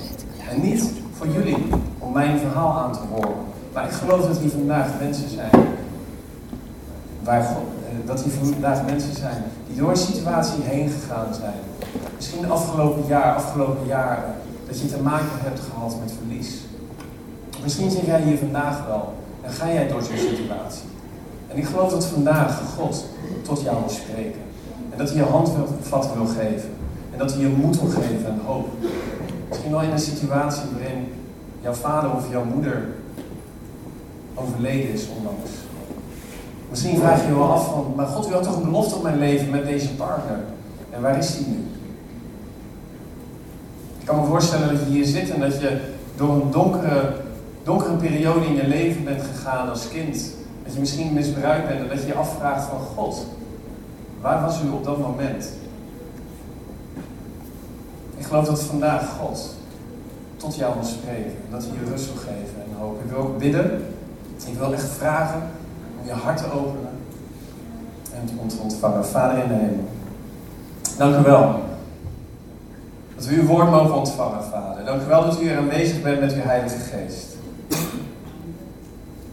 En 0.50 0.60
niet 0.60 0.90
voor 1.12 1.28
jullie 1.28 1.56
om 1.98 2.12
mijn 2.12 2.38
verhaal 2.38 2.72
aan 2.72 2.92
te 2.92 2.98
horen. 3.10 3.36
Maar 3.72 3.84
ik 3.84 3.90
geloof 3.90 4.26
dat 4.26 4.38
hier 4.38 4.50
vandaag 4.50 4.88
mensen 5.00 5.28
zijn. 5.28 5.50
Waar 7.22 7.40
eh, 7.40 7.56
dat 8.06 8.22
hier 8.22 8.32
vandaag 8.32 8.84
mensen 8.84 9.14
zijn 9.14 9.42
die 9.66 9.76
door 9.76 9.90
een 9.90 9.96
situatie 9.96 10.62
heen 10.62 10.88
gegaan 10.88 11.34
zijn. 11.34 11.60
Misschien 12.16 12.40
de 12.40 12.46
afgelopen 12.46 13.06
jaar, 13.06 13.34
afgelopen 13.34 13.86
jaren, 13.86 14.34
dat 14.66 14.80
je 14.80 14.86
te 14.86 15.02
maken 15.02 15.38
hebt 15.42 15.60
gehad 15.60 15.96
met 16.00 16.12
verlies. 16.18 16.60
Misschien 17.62 17.90
zit 17.90 18.06
jij 18.06 18.22
hier 18.22 18.38
vandaag 18.38 18.86
wel 18.86 19.12
en 19.42 19.50
ga 19.50 19.72
jij 19.72 19.88
door 19.88 20.02
zo'n 20.02 20.16
situatie. 20.16 20.88
En 21.48 21.56
ik 21.56 21.64
geloof 21.64 21.90
dat 21.90 22.04
vandaag 22.04 22.60
God 22.76 23.04
tot 23.42 23.62
jou 23.62 23.76
wil 23.78 23.94
spreken. 23.94 24.40
En 24.90 24.98
dat 24.98 25.08
hij 25.08 25.16
je 25.16 25.24
handvat 25.24 26.14
wil 26.14 26.26
geven. 26.26 26.73
En 27.14 27.20
dat 27.20 27.32
hij 27.32 27.40
je 27.40 27.48
moed 27.48 27.80
wil 27.80 27.90
geven 27.90 28.26
en 28.26 28.40
hoop. 28.44 28.68
Misschien 29.48 29.70
wel 29.70 29.82
in 29.82 29.90
een 29.90 29.98
situatie 29.98 30.62
waarin 30.72 31.12
jouw 31.60 31.72
vader 31.72 32.12
of 32.12 32.30
jouw 32.30 32.44
moeder 32.44 32.86
overleden 34.34 34.92
is 34.92 35.08
onlangs. 35.16 35.50
Misschien 36.70 36.98
vraag 36.98 37.20
je 37.20 37.28
je 37.28 37.34
wel 37.34 37.52
af 37.52 37.66
van, 37.66 37.92
maar 37.96 38.06
God, 38.06 38.28
u 38.28 38.32
had 38.32 38.42
toch 38.42 38.56
een 38.56 38.64
belofte 38.64 38.94
op 38.94 39.02
mijn 39.02 39.18
leven 39.18 39.50
met 39.50 39.64
deze 39.64 39.94
partner? 39.94 40.38
En 40.90 41.02
waar 41.02 41.18
is 41.18 41.36
die 41.36 41.46
nu? 41.46 41.64
Ik 43.98 44.06
kan 44.06 44.20
me 44.20 44.26
voorstellen 44.26 44.68
dat 44.68 44.80
je 44.80 44.92
hier 44.92 45.06
zit 45.06 45.30
en 45.30 45.40
dat 45.40 45.60
je 45.60 45.80
door 46.16 46.30
een 46.30 46.50
donkere, 46.50 47.14
donkere 47.62 47.94
periode 47.96 48.46
in 48.46 48.54
je 48.54 48.66
leven 48.68 49.04
bent 49.04 49.22
gegaan 49.22 49.68
als 49.68 49.88
kind. 49.88 50.34
Dat 50.64 50.74
je 50.74 50.80
misschien 50.80 51.12
misbruikt 51.12 51.68
bent 51.68 51.80
en 51.80 51.88
dat 51.88 52.00
je 52.00 52.06
je 52.06 52.14
afvraagt 52.14 52.64
van 52.68 52.78
God, 52.78 53.26
waar 54.20 54.42
was 54.42 54.62
u 54.62 54.68
op 54.68 54.84
dat 54.84 54.98
moment? 54.98 55.48
Ik 58.24 58.30
geloof 58.30 58.46
dat 58.46 58.62
vandaag 58.62 59.08
God 59.20 59.54
tot 60.36 60.56
jou 60.56 60.74
wil 60.74 60.84
spreken. 60.84 61.30
En 61.30 61.50
dat 61.50 61.62
hij 61.62 61.72
je 61.72 61.90
rust 61.90 62.06
wil 62.06 62.16
geven 62.16 62.54
en 62.56 62.76
hoop. 62.78 63.00
Ik 63.04 63.10
wil 63.10 63.18
ook 63.18 63.38
bidden. 63.38 63.86
Ik 64.46 64.58
wil 64.58 64.72
echt 64.72 64.88
vragen 64.88 65.42
om 66.00 66.06
je 66.06 66.12
hart 66.12 66.38
te 66.38 66.52
openen 66.52 66.90
en 68.14 68.38
om 68.38 68.48
te 68.48 68.56
ontvangen. 68.62 69.06
Vader 69.06 69.42
in 69.42 69.48
de 69.48 69.54
hemel. 69.54 69.88
Dank 70.96 71.16
u 71.16 71.22
wel. 71.22 71.60
Dat 73.16 73.26
we 73.26 73.34
uw 73.34 73.46
woord 73.46 73.70
mogen 73.70 73.94
ontvangen, 73.94 74.44
Vader. 74.44 74.84
Dank 74.84 75.02
u 75.02 75.06
wel 75.06 75.24
dat 75.24 75.40
u 75.40 75.42
hier 75.42 75.56
aanwezig 75.56 76.02
bent 76.02 76.20
met 76.20 76.32
uw 76.32 76.42
Heilige 76.42 76.78
Geest. 76.78 77.26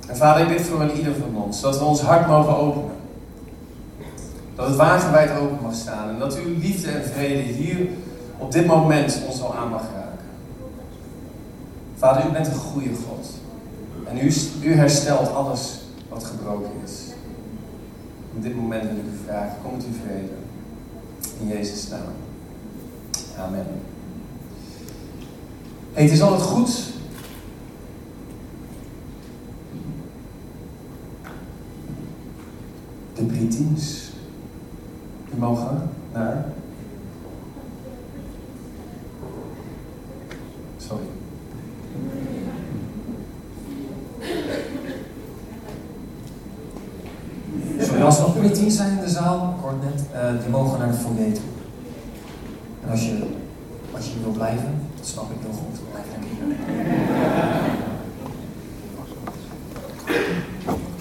En 0.08 0.18
Vader, 0.18 0.42
ik 0.42 0.58
bid 0.58 0.62
voor 0.62 0.82
een 0.82 0.98
ieder 0.98 1.14
van 1.16 1.44
ons, 1.44 1.62
dat 1.62 1.80
we 1.80 1.86
ons 1.86 2.02
hart 2.02 2.28
mogen 2.28 2.58
openen. 2.58 2.96
Dat 4.56 4.68
het 4.68 4.76
wagenwijd 4.76 5.40
open 5.40 5.58
mag 5.62 5.76
staan 5.76 6.10
en 6.10 6.20
dat 6.20 6.38
uw 6.38 6.60
liefde 6.60 6.92
en 6.92 7.04
vrede 7.04 7.42
hier 7.42 7.88
op 8.42 8.52
dit 8.52 8.66
moment 8.66 9.22
ons 9.28 9.42
al 9.42 9.56
aan 9.56 9.70
mag 9.70 9.82
raken. 9.82 10.26
Vader, 11.98 12.28
u 12.28 12.32
bent 12.32 12.48
een 12.48 12.54
goede 12.54 12.90
God. 12.90 13.28
En 14.08 14.18
u, 14.18 14.34
u 14.62 14.74
herstelt 14.74 15.34
alles 15.34 15.80
wat 16.10 16.24
gebroken 16.24 16.72
is. 16.84 17.02
Op 18.36 18.44
dit 18.44 18.56
moment 18.56 18.84
wil 18.84 18.98
ik 18.98 19.04
u 19.04 19.18
vragen, 19.26 19.58
kom 19.64 19.76
met 19.76 19.86
uw 19.86 19.94
vrede. 20.06 20.34
In 21.40 21.48
Jezus' 21.48 21.88
naam. 21.88 22.14
Amen. 23.38 23.66
Het 25.94 26.12
is 26.12 26.22
altijd 26.22 26.42
goed 26.42 26.94
de 33.14 33.24
Britins. 33.24 34.12
Die 35.30 35.40
mogen 35.40 35.90
naar. 36.14 36.46
Zijn 48.70 48.98
in 48.98 49.04
de 49.04 49.10
zaal, 49.10 49.56
het 49.64 49.84
net, 49.84 50.04
uh, 50.14 50.42
die 50.42 50.50
mogen 50.50 50.80
naar 50.80 50.88
de 50.88 50.94
foyer 50.94 51.34
toe. 51.34 51.44
En 52.84 52.92
als 52.92 53.06
je, 53.06 53.28
als 53.96 54.06
je 54.06 54.22
wil 54.24 54.32
blijven, 54.32 54.72
dat 54.98 55.08
snap 55.08 55.32
ik 55.32 55.38
heel 55.42 55.54
goed, 55.54 55.92
blijf 55.92 56.06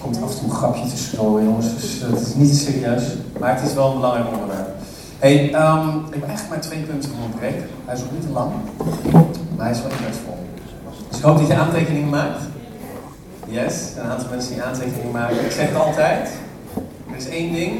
komt 0.01 0.23
af 0.23 0.29
en 0.31 0.39
toe 0.39 0.49
een 0.49 0.55
grapje 0.55 0.89
tussendoor, 0.89 1.41
jongens. 1.43 1.75
Dus 1.75 2.01
uh, 2.01 2.09
het 2.09 2.27
is 2.27 2.35
niet 2.35 2.49
te 2.49 2.55
serieus. 2.55 3.03
Maar 3.39 3.55
het 3.55 3.69
is 3.69 3.73
wel 3.73 3.87
een 3.87 3.95
belangrijk 3.95 4.27
onderwerp. 4.33 4.69
hey, 5.19 5.37
um, 5.43 6.05
ik 6.07 6.13
heb 6.13 6.27
eigenlijk 6.27 6.49
maar 6.49 6.61
twee 6.61 6.81
punten 6.81 7.09
mijn 7.19 7.39
preek. 7.39 7.63
Hij 7.85 7.95
is 7.95 8.01
ook 8.01 8.11
niet 8.11 8.21
te 8.21 8.31
lang, 8.31 8.51
maar 9.55 9.65
hij 9.65 9.75
is 9.75 9.81
wel 9.81 9.91
vol. 10.25 10.37
Dus 11.09 11.17
ik 11.17 11.23
hoop 11.23 11.37
dat 11.37 11.47
je 11.47 11.55
aantekeningen 11.55 12.09
maakt. 12.09 12.41
Yes, 13.47 13.73
een 13.97 14.09
aantal 14.09 14.29
mensen 14.29 14.53
die 14.53 14.63
aantekeningen 14.63 15.11
maken. 15.11 15.45
Ik 15.45 15.51
zeg 15.51 15.67
het 15.67 15.75
altijd. 15.75 16.29
Is 17.21 17.27
één 17.27 17.53
ding 17.53 17.71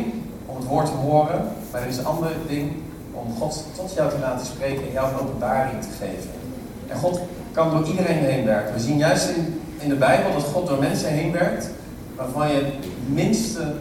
om 0.45 0.55
het 0.55 0.65
woord 0.65 0.85
te 0.85 0.91
horen, 0.91 1.41
maar 1.71 1.81
er 1.81 1.87
is 1.87 1.97
een 1.97 2.05
ander 2.05 2.31
ding 2.47 2.71
om 3.11 3.33
God 3.39 3.65
tot 3.75 3.93
jou 3.93 4.09
te 4.09 4.19
laten 4.19 4.45
spreken 4.45 4.83
en 4.83 4.91
jou 4.91 5.11
een 5.11 5.19
openbaring 5.19 5.81
te 5.81 5.87
geven. 5.99 6.29
En 6.87 6.97
God 6.97 7.19
kan 7.51 7.71
door 7.71 7.85
iedereen 7.87 8.23
heen 8.23 8.45
werken. 8.45 8.73
We 8.73 8.79
zien 8.79 8.97
juist 8.97 9.29
in, 9.29 9.61
in 9.79 9.89
de 9.89 9.95
Bijbel 9.95 10.33
dat 10.33 10.43
God 10.43 10.67
door 10.67 10.79
mensen 10.79 11.09
heen 11.09 11.31
werkt 11.31 11.69
waarvan 12.15 12.47
je 12.47 12.55
het 12.55 12.73
minste 13.05 13.73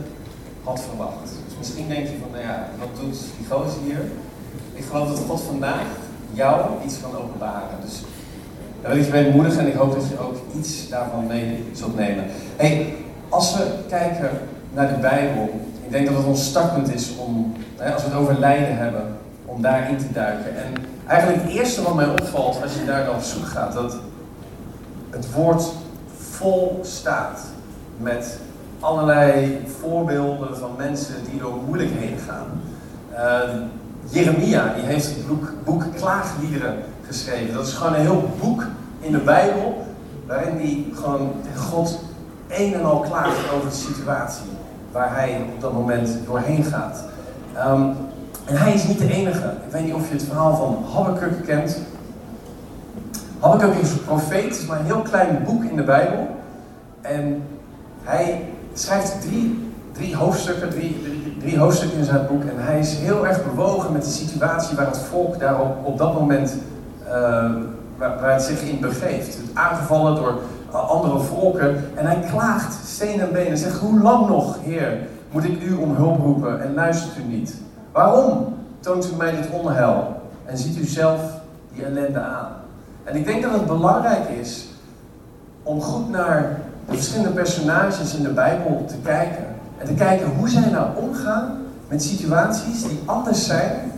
had 0.65 0.81
verwacht. 0.89 1.31
Dus 1.47 1.59
misschien 1.59 1.89
denk 1.89 2.07
je 2.07 2.15
van, 2.21 2.31
nou 2.31 2.43
ja, 2.43 2.69
wat 2.79 3.01
doet 3.01 3.19
die 3.39 3.47
gozer 3.51 3.81
hier? 3.85 4.05
Ik 4.73 4.85
geloof 4.85 5.09
dat 5.09 5.25
God 5.29 5.41
vandaag 5.41 5.87
jou 6.33 6.85
iets 6.85 7.01
kan 7.01 7.17
openbaren. 7.23 7.79
Dus 7.85 8.01
daar 8.83 8.91
wil 8.91 9.01
ik 9.01 9.07
je 9.07 9.13
mee 9.13 9.31
bemoedigen 9.31 9.61
en 9.61 9.67
ik 9.67 9.75
hoop 9.75 9.95
dat 9.95 10.09
je 10.09 10.21
ook 10.21 10.37
iets 10.59 10.89
daarvan 10.89 11.27
mee 11.27 11.65
zult 11.73 11.97
nemen. 11.97 12.25
Hey, 12.57 12.95
als 13.29 13.57
we 13.57 13.65
kijken 13.89 14.31
naar 14.73 14.89
de 14.89 15.01
Bijbel, 15.01 15.61
ik 15.85 15.91
denk 15.91 16.07
dat 16.07 16.17
het 16.17 16.27
ons 16.27 16.45
startpunt 16.45 16.95
is 16.95 17.17
om, 17.17 17.53
als 17.95 18.03
we 18.03 18.09
het 18.09 18.19
over 18.19 18.39
lijden 18.39 18.77
hebben, 18.77 19.17
om 19.45 19.63
daarin 19.63 19.99
te 19.99 20.13
duiken. 20.13 20.57
En 20.57 20.73
eigenlijk 21.07 21.43
het 21.43 21.53
eerste 21.53 21.83
wat 21.83 21.95
mij 21.95 22.09
opvalt 22.09 22.63
als 22.63 22.75
je 22.75 22.85
daar 22.85 23.05
dan 23.05 23.15
op 23.15 23.23
zoek 23.23 23.47
gaat, 23.47 23.73
dat 23.73 23.97
het 25.11 25.33
woord 25.33 25.73
vol 26.19 26.81
staat 26.83 27.41
met 27.97 28.39
allerlei 28.81 29.61
voorbeelden 29.81 30.57
van 30.59 30.71
mensen 30.77 31.15
die 31.31 31.41
door 31.41 31.55
moeilijkheden 31.67 32.19
gaan. 32.19 32.47
Uh, 33.13 33.63
Jeremia 34.09 34.75
die 34.75 34.85
heeft 34.85 35.07
het 35.07 35.27
boek, 35.27 35.53
boek 35.65 35.85
Klaagliederen 35.97 36.75
geschreven. 37.07 37.55
Dat 37.55 37.67
is 37.67 37.73
gewoon 37.73 37.95
een 37.95 38.01
heel 38.01 38.31
boek 38.41 38.67
in 39.01 39.13
de 39.13 39.19
Bijbel 39.19 39.87
waarin 40.27 40.57
hij 40.57 40.85
gewoon 40.95 41.33
God 41.57 41.99
een 42.49 42.75
en 42.75 42.85
al 42.85 43.01
klaagt 43.01 43.53
over 43.55 43.69
de 43.69 43.77
situatie 43.77 44.51
waar 44.93 45.17
hij 45.17 45.41
op 45.55 45.61
dat 45.61 45.73
moment 45.73 46.19
doorheen 46.27 46.65
gaat. 46.65 47.05
Um, 47.67 47.95
en 48.45 48.57
hij 48.57 48.73
is 48.73 48.87
niet 48.87 48.99
de 48.99 49.13
enige. 49.13 49.47
Ik 49.67 49.73
weet 49.73 49.85
niet 49.85 49.95
of 49.95 50.09
je 50.09 50.15
het 50.15 50.25
verhaal 50.25 50.57
van 50.57 50.85
Habakkuk 50.95 51.45
kent. 51.45 51.79
Habakkuk 53.41 53.75
is 53.75 53.93
een 53.93 54.05
profeet, 54.05 54.45
het 54.45 54.57
is 54.57 54.67
maar 54.67 54.79
een 54.79 54.85
heel 54.85 55.03
klein 55.03 55.43
boek 55.45 55.65
in 55.65 55.77
de 55.77 55.83
Bijbel. 55.83 56.29
En 57.01 57.43
hij 58.03 58.45
schrijft 58.73 59.21
drie, 59.21 59.73
drie 59.93 60.17
hoofdstukken, 60.17 60.71
drie, 60.71 60.97
drie, 61.39 61.59
hoofdstukken 61.59 61.99
in 61.99 62.05
zijn 62.05 62.27
boek. 62.27 62.43
En 62.43 62.55
hij 62.57 62.79
is 62.79 62.95
heel 62.95 63.27
erg 63.27 63.45
bewogen 63.45 63.93
met 63.93 64.05
de 64.05 64.11
situatie 64.11 64.77
waar 64.77 64.87
het 64.87 64.99
volk 64.99 65.39
daar 65.39 65.61
op, 65.61 65.77
op 65.83 65.99
dat 65.99 66.15
moment 66.15 66.57
uh, 67.07 67.13
waar, 67.97 68.21
waar, 68.21 68.33
het 68.33 68.43
zich 68.43 68.63
in 68.63 68.81
begeeft. 68.81 69.37
Het 69.37 69.51
aangevallen 69.55 70.15
door 70.15 70.41
andere 70.79 71.19
volken. 71.19 71.85
En 71.95 72.07
hij 72.07 72.21
klaagt 72.31 72.87
steen 72.87 73.21
en 73.21 73.33
been 73.33 73.47
en 73.47 73.59
zegt: 73.59 73.79
Hoe 73.79 74.01
lang 74.01 74.29
nog, 74.29 74.57
Heer, 74.63 74.99
moet 75.31 75.45
ik 75.45 75.63
u 75.63 75.75
om 75.75 75.95
hulp 75.95 76.21
roepen 76.21 76.63
en 76.63 76.75
luistert 76.75 77.17
u 77.17 77.23
niet? 77.23 77.55
Waarom 77.93 78.55
toont 78.81 79.11
u 79.13 79.17
mij 79.17 79.31
dit 79.31 79.51
onheil 79.51 80.21
en 80.45 80.59
ziet 80.59 80.79
u 80.79 80.85
zelf 80.85 81.21
die 81.75 81.85
ellende 81.85 82.21
aan? 82.21 82.49
En 83.05 83.17
ik 83.17 83.25
denk 83.25 83.43
dat 83.43 83.53
het 83.53 83.67
belangrijk 83.67 84.29
is 84.29 84.69
om 85.63 85.81
goed 85.81 86.11
naar 86.11 86.61
de 86.89 86.95
verschillende 86.95 87.31
personages 87.31 88.15
in 88.15 88.23
de 88.23 88.33
Bijbel 88.33 88.85
te 88.89 88.97
kijken. 89.05 89.45
En 89.79 89.87
te 89.87 89.95
kijken 89.95 90.27
hoe 90.39 90.49
zij 90.49 90.71
nou 90.71 90.87
omgaan 90.97 91.59
met 91.89 92.03
situaties 92.03 92.83
die 92.83 93.01
anders 93.05 93.47
zijn 93.47 93.93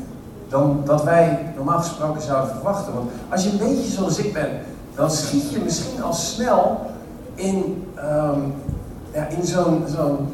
dan 0.48 0.82
dat 0.84 1.04
wij 1.04 1.38
normaal 1.56 1.78
gesproken 1.78 2.22
zouden 2.22 2.54
verwachten. 2.54 2.94
Want 2.94 3.10
als 3.28 3.44
je 3.44 3.50
een 3.50 3.58
beetje 3.58 3.90
zoals 3.90 4.18
ik 4.18 4.32
ben, 4.32 4.48
dan 4.94 5.10
schiet 5.10 5.50
je 5.50 5.58
misschien 5.64 6.02
al 6.02 6.12
snel 6.12 6.80
in, 7.34 7.86
um, 7.96 8.54
ja, 9.12 9.26
in 9.26 9.46
zo'n 9.46 9.84
zo'n 9.96 10.28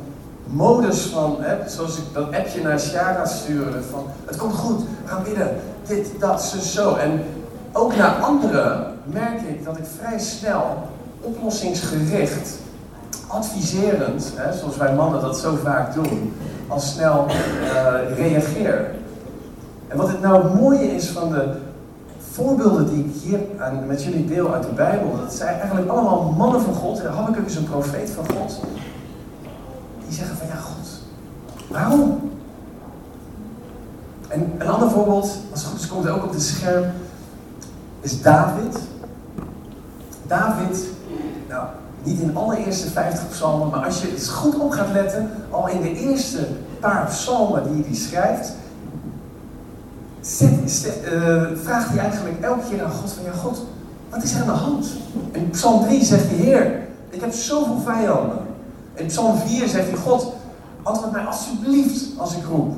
modus 0.45 1.01
van, 1.01 1.37
hè, 1.41 1.69
zoals 1.69 1.97
ik 1.97 2.05
dat 2.13 2.35
appje 2.35 2.63
naar 2.63 2.81
Shara 2.81 3.27
stuurde, 3.27 3.83
van 3.91 4.07
het 4.27 4.37
komt 4.37 4.55
goed, 4.55 4.83
gaan 5.05 5.23
bidden, 5.23 5.57
dit, 5.87 6.11
dat, 6.19 6.43
zo, 6.43 6.59
zo. 6.59 6.95
En 6.95 7.23
ook 7.73 7.97
naar 7.97 8.11
anderen 8.11 8.87
merk 9.05 9.41
ik 9.41 9.65
dat 9.65 9.79
ik 9.79 9.85
vrij 9.99 10.19
snel 10.19 10.89
oplossingsgericht, 11.21 12.59
adviserend, 13.27 14.33
hè, 14.35 14.59
zoals 14.59 14.77
wij 14.77 14.95
mannen 14.95 15.21
dat 15.21 15.39
zo 15.39 15.59
vaak 15.63 15.95
doen, 15.95 16.35
al 16.69 16.81
snel 16.81 17.27
uh, 17.29 18.17
reageer. 18.17 18.91
En 19.89 19.97
wat 19.97 20.09
het 20.09 20.21
nou 20.21 20.55
mooie 20.55 20.95
is 20.95 21.09
van 21.09 21.31
de 21.31 21.55
voorbeelden 22.39 22.89
die 22.89 23.05
ik 23.05 23.13
hier 23.23 23.41
met 23.87 24.03
jullie 24.03 24.27
deel 24.27 24.55
uit 24.55 24.63
de 24.63 24.73
Bijbel, 24.73 25.17
dat 25.17 25.35
zijn 25.35 25.59
eigenlijk 25.59 25.91
allemaal 25.91 26.35
mannen 26.37 26.61
van 26.61 26.75
God. 26.75 27.03
Habakkuk 27.03 27.47
is 27.47 27.57
een 27.57 27.65
profeet 27.65 28.11
van 28.11 28.25
God. 28.37 28.61
Die 30.07 30.17
zeggen 30.17 30.37
van 30.37 30.47
ja, 30.47 30.55
God, 30.55 30.89
waarom? 31.69 32.31
En 34.29 34.53
een 34.59 34.69
ander 34.69 34.91
voorbeeld, 34.91 35.39
als 35.51 35.63
het 35.63 35.71
goed 35.71 35.81
is, 35.81 35.89
komt 35.89 36.09
ook 36.09 36.25
op 36.25 36.33
het 36.33 36.43
scherm, 36.43 36.85
is 38.01 38.23
David. 38.23 38.79
David 40.27 40.85
nou, 41.49 41.67
niet 42.03 42.21
in 42.21 42.37
alle 42.37 42.57
eerste 42.57 42.91
50 42.91 43.29
psalmen, 43.29 43.69
maar 43.69 43.85
als 43.85 44.01
je 44.03 44.13
eens 44.13 44.29
goed 44.29 44.59
op 44.59 44.71
gaat 44.71 44.93
letten, 44.93 45.31
al 45.51 45.69
in 45.69 45.81
de 45.81 45.95
eerste 45.95 46.47
paar 46.81 47.07
psalmen 47.07 47.75
die 47.75 47.85
hij 47.87 47.95
schrijft, 47.95 48.53
zit, 50.29 50.99
uh, 51.13 51.43
vraagt 51.63 51.89
hij 51.89 51.99
eigenlijk 51.99 52.41
elke 52.41 52.69
keer 52.71 52.85
aan 52.85 52.91
God 52.91 53.13
van, 53.13 53.25
ja 53.25 53.33
God, 53.33 53.65
wat 54.11 54.23
is 54.23 54.35
er 54.35 54.41
aan 54.41 54.47
de 54.47 54.53
hand? 54.53 54.87
In 55.33 55.51
psalm 55.51 55.85
3 55.85 56.05
zegt 56.05 56.27
hij, 56.27 56.37
Heer, 56.37 56.81
ik 57.11 57.21
heb 57.21 57.33
zoveel 57.33 57.81
vijanden. 57.85 58.39
In 58.95 59.07
psalm 59.07 59.39
4 59.39 59.69
zegt 59.69 59.89
hij, 59.89 59.99
God, 59.99 60.33
antwoord 60.83 61.13
mij 61.13 61.25
alsjeblieft 61.25 62.05
als 62.19 62.37
ik 62.37 62.45
roep. 62.45 62.77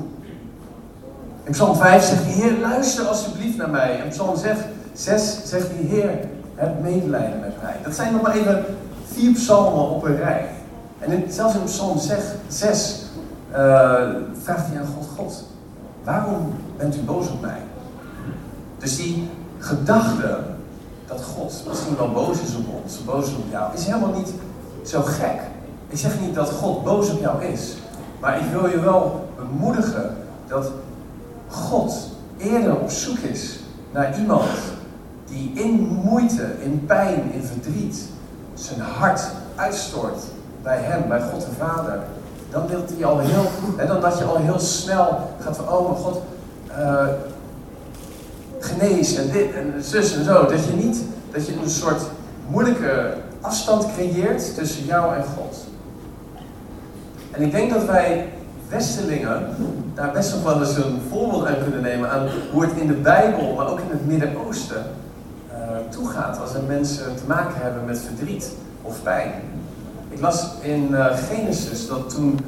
In 1.43 1.51
psalm 1.51 1.75
5 1.75 2.03
zegt 2.03 2.23
hij, 2.23 2.33
Heer, 2.33 2.59
luister 2.59 3.05
alsjeblieft 3.05 3.57
naar 3.57 3.69
mij. 3.69 4.01
In 4.03 4.09
psalm 4.09 4.35
6, 4.35 4.57
6 4.93 5.37
zegt 5.45 5.67
hij, 5.67 5.85
Heer, 5.85 6.19
heb 6.55 6.81
medelijden 6.81 7.39
met 7.39 7.61
mij. 7.61 7.75
Dat 7.83 7.95
zijn 7.95 8.11
nog 8.11 8.21
maar 8.21 8.35
even 8.35 8.65
vier 9.13 9.33
psalmen 9.33 9.89
op 9.89 10.03
een 10.03 10.17
rij. 10.17 10.49
En 10.99 11.11
in, 11.11 11.31
zelfs 11.31 11.55
in 11.55 11.63
psalm 11.63 11.99
6 12.47 13.05
uh, 13.51 13.57
vraagt 14.43 14.67
hij 14.67 14.79
aan 14.79 14.87
God, 14.97 15.07
God, 15.17 15.43
waarom 16.03 16.53
bent 16.77 16.95
u 16.95 16.99
boos 16.99 17.29
op 17.29 17.41
mij? 17.41 17.61
Dus 18.77 18.95
die 18.95 19.29
gedachte 19.57 20.39
dat 21.05 21.23
God 21.23 21.63
misschien 21.67 21.95
wel 21.97 22.11
boos 22.11 22.41
is 22.41 22.55
op 22.55 22.65
ons, 22.83 23.03
boos 23.03 23.35
op 23.35 23.43
jou, 23.51 23.73
is 23.73 23.85
helemaal 23.85 24.13
niet 24.13 24.33
zo 24.83 25.01
gek. 25.01 25.39
Ik 25.87 25.97
zeg 25.97 26.19
niet 26.19 26.35
dat 26.35 26.49
God 26.49 26.83
boos 26.83 27.09
op 27.09 27.19
jou 27.19 27.43
is, 27.43 27.75
maar 28.19 28.39
ik 28.39 28.51
wil 28.51 28.69
je 28.69 28.79
wel 28.79 29.29
bemoedigen 29.37 30.17
dat 30.47 30.71
God 31.47 32.09
eerder 32.37 32.79
op 32.79 32.89
zoek 32.89 33.17
is 33.17 33.59
naar 33.91 34.19
iemand 34.19 34.49
die 35.25 35.51
in 35.53 36.01
moeite, 36.03 36.55
in 36.63 36.83
pijn, 36.85 37.31
in 37.33 37.43
verdriet 37.43 38.09
zijn 38.53 38.79
hart 38.79 39.21
uitstort 39.55 40.23
bij 40.63 40.77
hem, 40.77 41.07
bij 41.07 41.21
God 41.21 41.41
de 41.41 41.51
Vader, 41.57 41.99
dan 42.51 42.67
wil 42.67 42.83
hij 42.95 43.05
al 43.05 43.19
heel, 43.19 43.45
en 43.77 43.87
dan 43.87 44.01
dat 44.01 44.17
je 44.17 44.23
al 44.23 44.37
heel 44.37 44.59
snel 44.59 45.29
gaat 45.39 45.55
van, 45.57 45.69
oh 45.69 45.89
mijn 45.89 46.03
God, 46.03 46.21
uh, 46.69 47.07
genees 48.59 49.15
en 49.15 49.31
dit 49.31 49.53
en 49.53 49.83
zus 49.83 50.15
en 50.15 50.23
zo. 50.23 50.45
Dat 50.45 50.65
je 50.65 50.73
niet, 50.73 51.03
dat 51.31 51.47
je 51.47 51.53
een 51.63 51.69
soort 51.69 52.01
moeilijke 52.47 53.13
afstand 53.41 53.85
creëert 53.93 54.55
tussen 54.55 54.85
jou 54.85 55.15
en 55.15 55.23
God. 55.23 55.57
En 57.31 57.41
ik 57.41 57.51
denk 57.51 57.73
dat 57.73 57.85
wij 57.85 58.29
Westelingen 58.69 59.55
daar 59.93 60.11
best 60.11 60.33
nog 60.33 60.43
wel 60.43 60.59
eens 60.59 60.77
een 60.77 61.01
voorbeeld 61.09 61.45
aan 61.45 61.63
kunnen 61.63 61.81
nemen 61.81 62.11
aan 62.11 62.27
hoe 62.51 62.61
het 62.61 62.71
in 62.77 62.87
de 62.87 62.93
Bijbel, 62.93 63.53
maar 63.55 63.67
ook 63.67 63.79
in 63.79 63.89
het 63.89 64.07
Midden-Oosten, 64.07 64.85
toegaat 65.89 66.39
als 66.41 66.53
er 66.53 66.63
mensen 66.67 67.15
te 67.15 67.23
maken 67.27 67.61
hebben 67.61 67.85
met 67.85 67.99
verdriet 67.99 68.51
of 68.81 69.03
pijn. 69.03 69.31
Ik 70.11 70.21
las 70.21 70.47
in 70.61 70.87
uh, 70.91 71.05
Genesis 71.05 71.87
dat 71.87 72.09
toen 72.15 72.39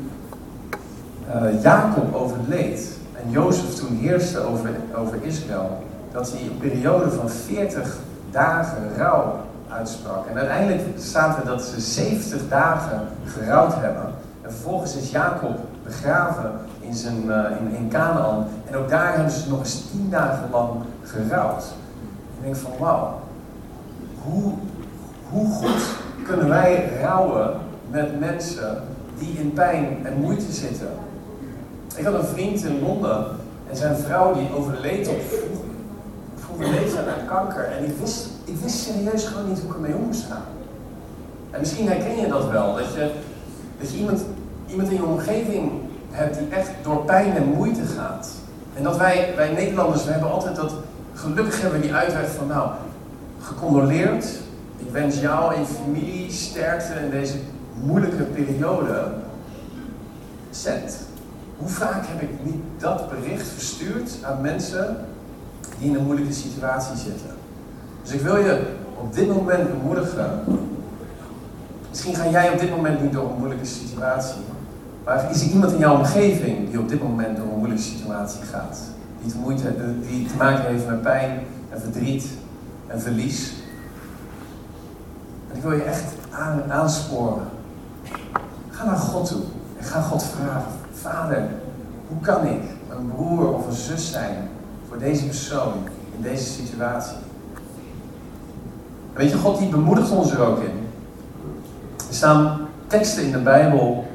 uh, 1.35 1.61
Jacob 1.61 2.15
overleed 2.15 2.97
en 3.13 3.29
Jozef 3.29 3.73
toen 3.73 3.97
heerste 3.97 4.39
over, 4.39 4.69
over 4.95 5.17
Israël, 5.21 5.83
dat 6.11 6.31
hij 6.31 6.41
een 6.41 6.57
periode 6.57 7.11
van 7.11 7.29
40 7.29 7.97
dagen 8.31 8.95
rouw 8.97 9.39
uitsprak. 9.69 10.27
En 10.27 10.37
uiteindelijk 10.37 10.81
staat 10.97 11.37
er 11.37 11.45
dat 11.45 11.61
ze 11.61 11.81
70 11.81 12.41
dagen 12.49 13.01
gerouwd 13.25 13.75
hebben. 13.75 14.13
En 14.41 14.51
vervolgens 14.51 14.95
is 14.95 15.11
Jacob 15.11 15.59
begraven 15.83 16.51
in, 16.79 16.93
zijn, 16.93 17.23
in, 17.59 17.75
in 17.75 17.89
Canaan. 17.89 18.47
En 18.69 18.75
ook 18.75 18.89
daar 18.89 19.13
hebben 19.13 19.31
ze 19.31 19.49
nog 19.49 19.59
eens 19.59 19.83
10 19.91 20.07
dagen 20.09 20.49
lang 20.51 20.69
gerouwd. 21.03 21.63
Ik 22.37 22.43
denk 22.43 22.55
van 22.55 22.71
wauw, 22.79 23.19
hoe, 24.23 24.53
hoe 25.29 25.49
goed 25.49 26.02
kunnen 26.23 26.49
wij 26.49 26.89
rouwen 27.01 27.53
met 27.91 28.19
mensen 28.19 28.83
die 29.17 29.37
in 29.39 29.53
pijn 29.53 29.97
en 30.03 30.21
moeite 30.21 30.51
zitten. 30.51 30.87
Ik 31.95 32.05
had 32.05 32.13
een 32.13 32.25
vriend 32.25 32.63
in 32.63 32.81
Londen 32.81 33.25
en 33.69 33.77
zijn 33.77 33.95
vrouw 33.95 34.33
die 34.33 34.55
overleed 34.55 35.07
op 35.07 35.21
vroege 36.35 36.71
leeftijd 36.71 37.07
aan 37.07 37.27
kanker. 37.27 37.63
En 37.63 37.83
ik 37.83 37.97
wist, 37.99 38.27
ik 38.43 38.55
wist 38.55 38.77
serieus 38.77 39.25
gewoon 39.25 39.49
niet 39.49 39.59
hoe 39.59 39.69
ik 39.69 39.75
ermee 39.75 39.95
om 39.95 40.05
moest 40.05 40.25
gaan. 40.29 40.45
En 41.51 41.59
misschien 41.59 41.87
herken 41.87 42.17
je 42.17 42.27
dat 42.27 42.49
wel, 42.49 42.75
dat 42.75 42.93
je, 42.93 43.11
dat 43.79 43.91
iemand, 43.91 44.21
iemand 44.67 44.89
in 44.89 44.95
je 44.95 45.05
omgeving 45.05 45.71
hebt 46.11 46.37
die 46.37 46.47
echt 46.49 46.69
door 46.83 47.05
pijn 47.05 47.35
en 47.35 47.53
moeite 47.55 47.81
gaat. 47.97 48.29
En 48.73 48.83
dat 48.83 48.97
wij, 48.97 49.33
wij 49.35 49.51
Nederlanders, 49.51 50.05
we 50.05 50.11
hebben 50.11 50.31
altijd 50.31 50.55
dat, 50.55 50.73
gelukkig 51.13 51.61
hebben 51.61 51.79
we 51.79 51.85
die 51.85 51.95
uitweg 51.95 52.31
van 52.31 52.47
nou, 52.47 52.69
gecondoleerd. 53.41 54.25
Ik 54.85 54.91
wens 54.91 55.19
jou 55.19 55.53
en 55.53 55.59
je 55.59 55.65
familie 55.65 56.31
sterkte 56.31 56.93
in 57.03 57.09
deze 57.09 57.37
moeilijke 57.83 58.23
periode. 58.23 59.11
Zend. 60.49 60.97
Hoe 61.57 61.69
vaak 61.69 62.05
heb 62.07 62.21
ik 62.21 62.29
niet 62.43 62.61
dat 62.77 63.09
bericht 63.09 63.47
verstuurd 63.47 64.11
aan 64.23 64.41
mensen 64.41 64.97
die 65.79 65.89
in 65.89 65.95
een 65.95 66.05
moeilijke 66.05 66.33
situatie 66.33 66.97
zitten? 66.97 67.29
Dus 68.01 68.11
ik 68.11 68.21
wil 68.21 68.37
je 68.37 68.61
op 68.99 69.15
dit 69.15 69.27
moment 69.27 69.69
bemoedigen. 69.69 70.39
Misschien 71.89 72.15
ga 72.15 72.29
jij 72.29 72.49
op 72.49 72.59
dit 72.59 72.69
moment 72.69 73.01
niet 73.01 73.13
door 73.13 73.29
een 73.29 73.37
moeilijke 73.37 73.65
situatie. 73.65 74.41
Maar 75.05 75.31
is 75.31 75.41
er 75.41 75.51
iemand 75.51 75.71
in 75.71 75.79
jouw 75.79 75.97
omgeving 75.97 76.69
die 76.69 76.79
op 76.79 76.89
dit 76.89 77.03
moment 77.03 77.37
door 77.37 77.45
een 77.45 77.57
moeilijke 77.57 77.83
situatie 77.83 78.41
gaat? 78.41 78.77
Die 79.21 79.31
te, 79.31 79.37
moeite, 79.37 79.73
die 80.07 80.25
te 80.25 80.35
maken 80.37 80.65
heeft 80.65 80.87
met 80.87 81.01
pijn 81.01 81.39
en 81.69 81.81
verdriet 81.81 82.25
en 82.87 83.01
verlies. 83.01 83.53
En 85.53 85.59
ik 85.59 85.65
wil 85.65 85.71
je 85.71 85.83
echt 85.83 86.03
aan, 86.31 86.71
aansporen. 86.71 87.47
Ga 88.69 88.85
naar 88.85 88.95
God 88.95 89.27
toe 89.27 89.41
en 89.77 89.85
ga 89.85 90.01
God 90.01 90.23
vragen. 90.23 90.71
Vader, 90.93 91.49
hoe 92.07 92.19
kan 92.21 92.45
ik 92.45 92.61
een 92.89 93.11
broer 93.15 93.53
of 93.53 93.67
een 93.67 93.73
zus 93.73 94.11
zijn 94.11 94.49
voor 94.87 94.99
deze 94.99 95.25
persoon 95.25 95.73
in 96.15 96.21
deze 96.21 96.51
situatie? 96.51 97.17
weet 99.13 99.31
je, 99.31 99.37
God 99.37 99.59
die 99.59 99.69
bemoedigt 99.69 100.11
ons 100.11 100.31
er 100.31 100.41
ook 100.41 100.59
in. 100.59 100.87
Er 102.09 102.15
staan 102.15 102.59
teksten 102.87 103.23
in 103.23 103.31
de 103.31 103.37
Bijbel 103.37 104.05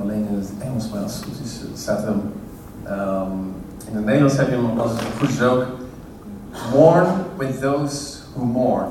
alleen 0.00 0.26
in 0.28 0.34
het 0.34 0.50
Engels, 0.58 0.88
maar 0.90 1.02
als 1.02 1.14
het 1.14 1.24
goed 1.24 1.40
is, 1.44 1.80
staat 1.82 2.02
er. 2.02 2.14
Um, 2.90 3.54
in 3.88 3.96
het 3.96 4.04
Nederlands 4.04 4.36
heb 4.36 4.48
je 4.48 4.54
hem 4.54 4.80
als 4.80 4.90
het 4.90 5.02
goed 5.18 5.28
is 5.28 5.42
ook. 5.42 5.66
Mourn 6.74 7.06
with 7.36 7.60
those 7.60 8.16
who 8.34 8.44
mourn. 8.44 8.88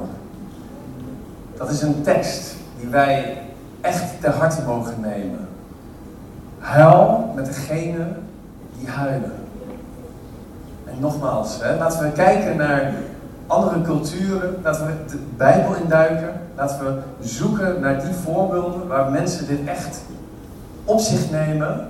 Dat 1.58 1.70
is 1.70 1.82
een 1.82 2.02
tekst 2.02 2.56
die 2.80 2.90
wij 2.90 3.42
echt 3.82 4.22
ter 4.22 4.32
harte 4.32 4.62
mogen 4.66 4.94
nemen. 5.02 5.48
Huil 6.60 7.32
met 7.36 7.46
degene 7.46 8.08
die 8.80 8.90
huilen. 8.90 9.34
En 10.86 11.00
nogmaals, 11.00 11.62
hè, 11.62 11.78
laten 11.78 12.04
we 12.04 12.12
kijken 12.12 12.58
naar 12.58 12.94
andere 13.48 13.82
culturen, 13.82 14.56
laten 14.64 14.86
we 14.86 14.94
de 15.08 15.20
Bijbel 15.38 15.76
induiken, 15.76 16.42
laten 16.56 16.86
we 16.86 17.02
zoeken 17.28 17.80
naar 17.80 18.02
die 18.02 18.14
voorbeelden 18.14 18.88
waar 18.88 19.12
mensen 19.12 19.48
dit 19.48 19.66
echt 19.66 20.02
op 20.84 21.00
zich 21.00 21.32
nemen 21.32 21.88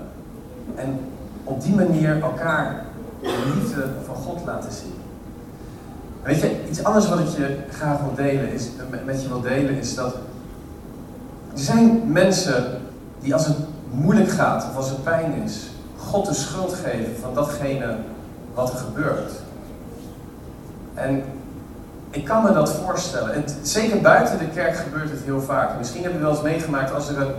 en 0.75 0.99
op 1.49 1.61
die 1.61 1.75
manier 1.75 2.21
elkaar 2.21 2.85
de 3.21 3.53
liefde 3.55 3.85
van 4.05 4.15
God 4.15 4.45
laten 4.45 4.71
zien. 4.71 4.93
Weet 6.23 6.41
je, 6.41 6.69
iets 6.69 6.83
anders 6.83 7.09
wat 7.09 7.19
ik 7.19 7.27
je 7.27 7.57
graag 7.71 7.99
wil 7.99 8.15
delen 8.15 8.53
is, 8.53 8.69
met 9.05 9.21
je 9.21 9.27
wil 9.27 9.41
delen 9.41 9.77
is 9.77 9.95
dat 9.95 10.13
er 11.53 11.59
zijn 11.59 12.11
mensen 12.11 12.81
die 13.19 13.33
als 13.33 13.45
het 13.45 13.57
moeilijk 13.91 14.29
gaat 14.29 14.67
of 14.69 14.75
als 14.75 14.89
het 14.89 15.03
pijn 15.03 15.33
is, 15.43 15.69
God 15.97 16.25
de 16.25 16.33
schuld 16.33 16.73
geven 16.73 17.15
van 17.21 17.33
datgene 17.33 17.95
wat 18.53 18.71
er 18.71 18.77
gebeurt. 18.77 19.31
En 20.93 21.23
ik 22.09 22.25
kan 22.25 22.43
me 22.43 22.53
dat 22.53 22.71
voorstellen. 22.71 23.33
En 23.33 23.43
zeker 23.61 24.01
buiten 24.01 24.37
de 24.37 24.47
kerk 24.47 24.75
gebeurt 24.75 25.09
het 25.09 25.21
heel 25.25 25.41
vaak. 25.41 25.77
Misschien 25.77 26.03
heb 26.03 26.11
je 26.11 26.19
wel 26.19 26.29
eens 26.29 26.41
meegemaakt 26.41 26.93
als 26.93 27.09
er 27.09 27.21
een 27.21 27.33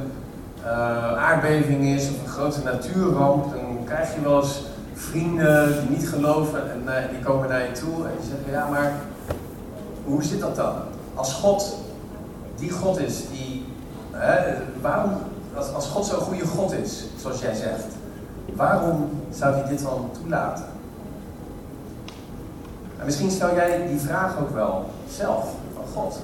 aardbeving 1.17 1.85
is 1.85 2.11
of 2.11 2.23
een 2.23 2.29
grote 2.29 2.63
natuurramp, 2.63 3.53
dan 3.53 3.85
krijg 3.85 4.15
je 4.15 4.21
wel 4.21 4.41
eens 4.41 4.63
vrienden 4.95 5.81
die 5.81 5.99
niet 5.99 6.09
geloven 6.09 6.71
en 6.71 6.83
uh, 6.85 6.95
die 7.11 7.19
komen 7.19 7.49
naar 7.49 7.63
je 7.63 7.73
toe 7.73 8.05
en 8.05 8.11
die 8.21 8.31
zeggen, 8.31 8.51
ja 8.51 8.69
maar 8.69 8.93
hoe 10.05 10.23
zit 10.23 10.41
dat 10.41 10.57
dan? 10.57 10.75
Als 11.15 11.33
God 11.33 11.77
die 12.57 12.71
God 12.71 12.99
is, 12.99 13.29
die, 13.31 13.65
waarom, 14.81 15.13
als, 15.55 15.73
als 15.73 15.87
God 15.87 16.07
zo'n 16.07 16.21
goede 16.21 16.47
God 16.47 16.73
is, 16.73 17.05
zoals 17.17 17.41
jij 17.41 17.55
zegt, 17.55 17.85
waarom 18.55 19.11
zou 19.31 19.55
hij 19.55 19.69
dit 19.69 19.83
dan 19.83 20.11
toelaten? 20.21 20.65
En 22.99 23.05
misschien 23.05 23.31
stel 23.31 23.55
jij 23.55 23.87
die 23.87 24.01
vraag 24.01 24.39
ook 24.41 24.51
wel 24.51 24.91
zelf 25.11 25.45
van 25.75 25.85
God. 25.95 26.21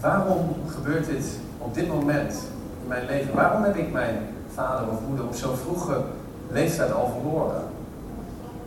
Waarom 0.00 0.56
gebeurt 0.66 1.06
dit 1.06 1.24
op 1.58 1.74
dit 1.74 1.88
moment 1.88 2.34
mijn 2.88 3.06
leven? 3.06 3.34
Waarom 3.34 3.62
heb 3.62 3.76
ik 3.76 3.92
mijn 3.92 4.16
vader 4.54 4.88
of 4.88 5.00
moeder 5.08 5.24
op 5.24 5.34
zo'n 5.34 5.56
vroege 5.56 6.00
leeftijd 6.50 6.92
al 6.92 7.12
verloren? 7.20 7.62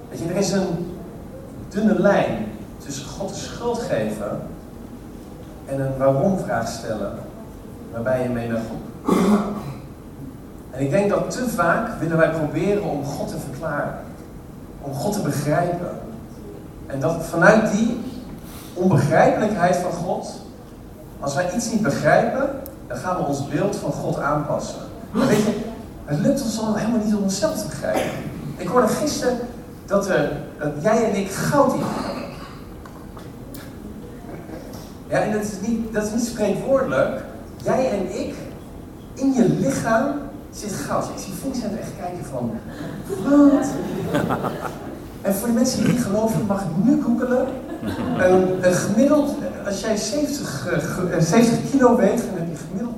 Weet 0.10 0.20
je, 0.20 0.30
er 0.30 0.36
is 0.36 0.52
een 0.52 0.98
dunne 1.70 2.02
lijn 2.02 2.46
tussen 2.78 3.08
God 3.08 3.30
de 3.30 3.36
schuld 3.36 3.80
geven 3.80 4.42
en 5.66 5.80
een 5.80 5.98
waarom-vraag 5.98 6.68
stellen 6.68 7.14
waarbij 7.92 8.24
je 8.24 8.30
mee 8.30 8.50
En 10.72 10.82
ik 10.82 10.90
denk 10.90 11.10
dat 11.10 11.32
te 11.32 11.50
vaak 11.50 12.00
willen 12.00 12.18
wij 12.18 12.30
proberen 12.30 12.84
om 12.84 13.06
God 13.06 13.28
te 13.28 13.38
verklaren, 13.50 14.00
om 14.82 14.94
God 14.94 15.14
te 15.14 15.22
begrijpen. 15.22 16.00
En 16.88 17.00
dat 17.00 17.26
vanuit 17.26 17.72
die 17.72 18.02
onbegrijpelijkheid 18.74 19.76
van 19.76 19.92
God, 19.92 20.42
als 21.20 21.36
wij 21.36 21.54
iets 21.56 21.72
niet 21.72 21.82
begrijpen, 21.82 22.61
dan 22.92 23.00
gaan 23.00 23.18
we 23.18 23.24
ons 23.24 23.48
beeld 23.48 23.76
van 23.76 23.92
God 23.92 24.20
aanpassen. 24.20 24.80
Weet 25.12 25.38
je, 25.38 25.60
het 26.06 26.20
lukt 26.20 26.42
ons 26.42 26.56
dan 26.56 26.76
helemaal 26.76 27.06
niet 27.06 27.16
om 27.16 27.24
onszelf 27.24 27.58
te 27.58 27.68
begrijpen. 27.68 28.12
Ik 28.58 28.68
hoorde 28.68 28.88
gisteren 28.88 29.38
dat, 29.86 30.10
er, 30.10 30.32
dat 30.60 30.72
jij 30.82 31.10
en 31.10 31.16
ik 31.16 31.32
goud 31.32 31.74
in 31.74 31.80
hebben. 31.84 32.24
Ja, 35.08 35.20
en 35.20 35.32
dat 35.32 35.42
is, 35.42 35.68
niet, 35.68 35.94
dat 35.94 36.04
is 36.04 36.12
niet 36.12 36.26
spreekwoordelijk. 36.26 37.24
Jij 37.64 37.90
en 37.92 38.20
ik, 38.20 38.36
in 39.14 39.34
je 39.34 39.50
lichaam 39.50 40.14
zit 40.52 40.74
goud. 40.74 41.04
Ik 41.04 41.24
zie 41.24 41.34
Vincent 41.34 41.80
echt 41.80 41.92
kijken 42.00 42.26
van? 42.26 42.52
En 45.22 45.34
voor 45.34 45.48
de 45.48 45.54
mensen 45.54 45.84
die 45.84 45.94
niet 45.94 46.04
geloven, 46.04 46.46
mag 46.46 46.62
ik 46.62 46.84
nu 46.84 47.02
googelen. 47.02 47.48
Een, 48.18 48.74
gemiddeld, 48.74 49.36
als 49.66 49.82
jij 49.82 49.98
70, 49.98 50.68
uh, 51.12 51.20
70 51.20 51.72
kilo 51.72 51.96
weegt, 51.96 52.24
heb 52.34 52.41
je 52.52 52.58
gemiddeld 52.68 52.96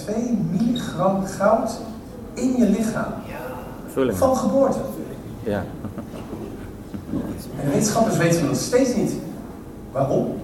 0,2 0.00 0.12
milligram 0.50 1.26
goud 1.26 1.70
in 2.34 2.56
je 2.56 2.68
lichaam. 2.68 3.12
Vulling. 3.92 4.16
Van 4.16 4.36
geboorte. 4.36 4.78
Ja. 5.42 5.64
En 7.60 7.64
de 7.64 7.70
wetenschappers 7.70 8.16
weten 8.16 8.46
nog 8.46 8.56
steeds 8.56 8.94
niet 8.94 9.12
waarom 9.92 10.34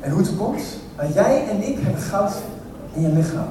en 0.00 0.10
hoe 0.10 0.20
het 0.20 0.36
komt. 0.36 0.62
Maar 0.96 1.12
jij 1.12 1.48
en 1.48 1.68
ik 1.68 1.78
hebben 1.80 2.02
goud 2.02 2.32
in 2.94 3.02
je 3.02 3.08
lichaam. 3.08 3.48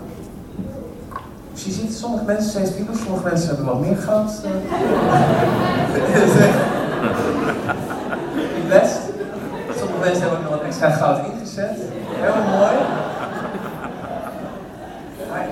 Dus 1.53 1.63
je 1.65 1.71
ziet, 1.71 1.93
sommige 1.93 2.23
mensen 2.23 2.51
zijn 2.51 2.75
kilo, 2.75 2.93
sommige 2.93 3.23
mensen 3.23 3.47
hebben 3.47 3.65
wat 3.65 3.79
meer 3.79 3.97
goud. 3.97 4.31
Best. 8.69 8.99
Sommige 9.77 9.99
mensen 9.99 10.21
hebben 10.21 10.37
ook 10.37 10.43
nog 10.43 10.51
wat 10.51 10.61
extra 10.61 10.89
goud 10.89 11.25
ingezet. 11.31 11.77
Heel 12.07 12.33
mooi. 12.57 12.75
Maar, 15.29 15.47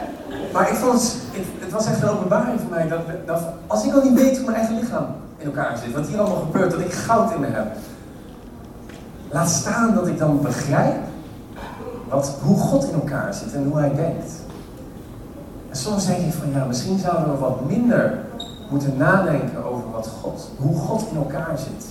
maar 0.57 0.69
ik 0.69 0.75
vond 0.75 1.01
het, 1.01 1.45
het 1.59 1.71
was 1.71 1.85
echt 1.85 2.01
een 2.01 2.09
openbaring 2.09 2.59
voor 2.59 2.69
mij 2.69 2.87
dat, 2.87 2.99
dat 3.25 3.41
als 3.67 3.85
ik 3.85 3.93
al 3.93 4.03
niet 4.03 4.19
weet 4.19 4.37
hoe 4.37 4.45
mijn 4.45 4.57
eigen 4.57 4.79
lichaam 4.79 5.05
in 5.37 5.45
elkaar 5.45 5.77
zit, 5.77 5.93
wat 5.93 6.07
hier 6.07 6.19
allemaal 6.19 6.41
gebeurt, 6.41 6.71
dat 6.71 6.79
ik 6.79 6.93
goud 6.93 7.33
in 7.33 7.39
me 7.39 7.47
heb. 7.47 7.67
Laat 9.31 9.49
staan 9.49 9.95
dat 9.95 10.07
ik 10.07 10.17
dan 10.17 10.41
begrijp 10.41 10.95
wat, 12.09 12.37
hoe 12.43 12.57
God 12.57 12.83
in 12.83 12.93
elkaar 12.93 13.33
zit 13.33 13.53
en 13.53 13.63
hoe 13.63 13.77
hij 13.77 13.95
denkt. 13.95 14.31
En 15.69 15.75
soms 15.75 16.05
denk 16.05 16.19
ik 16.19 16.33
van 16.33 16.51
ja, 16.51 16.65
misschien 16.65 16.99
zouden 16.99 17.31
we 17.31 17.37
wat 17.37 17.65
minder 17.65 18.19
moeten 18.69 18.97
nadenken 18.97 19.65
over 19.65 19.91
wat 19.91 20.09
God, 20.21 20.49
hoe 20.57 20.77
God 20.77 21.05
in 21.11 21.17
elkaar 21.17 21.57
zit. 21.57 21.85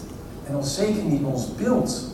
En 0.49 0.57
ons 0.57 0.75
zeker 0.75 1.03
niet 1.03 1.25
ons 1.25 1.55
beeld 1.55 2.05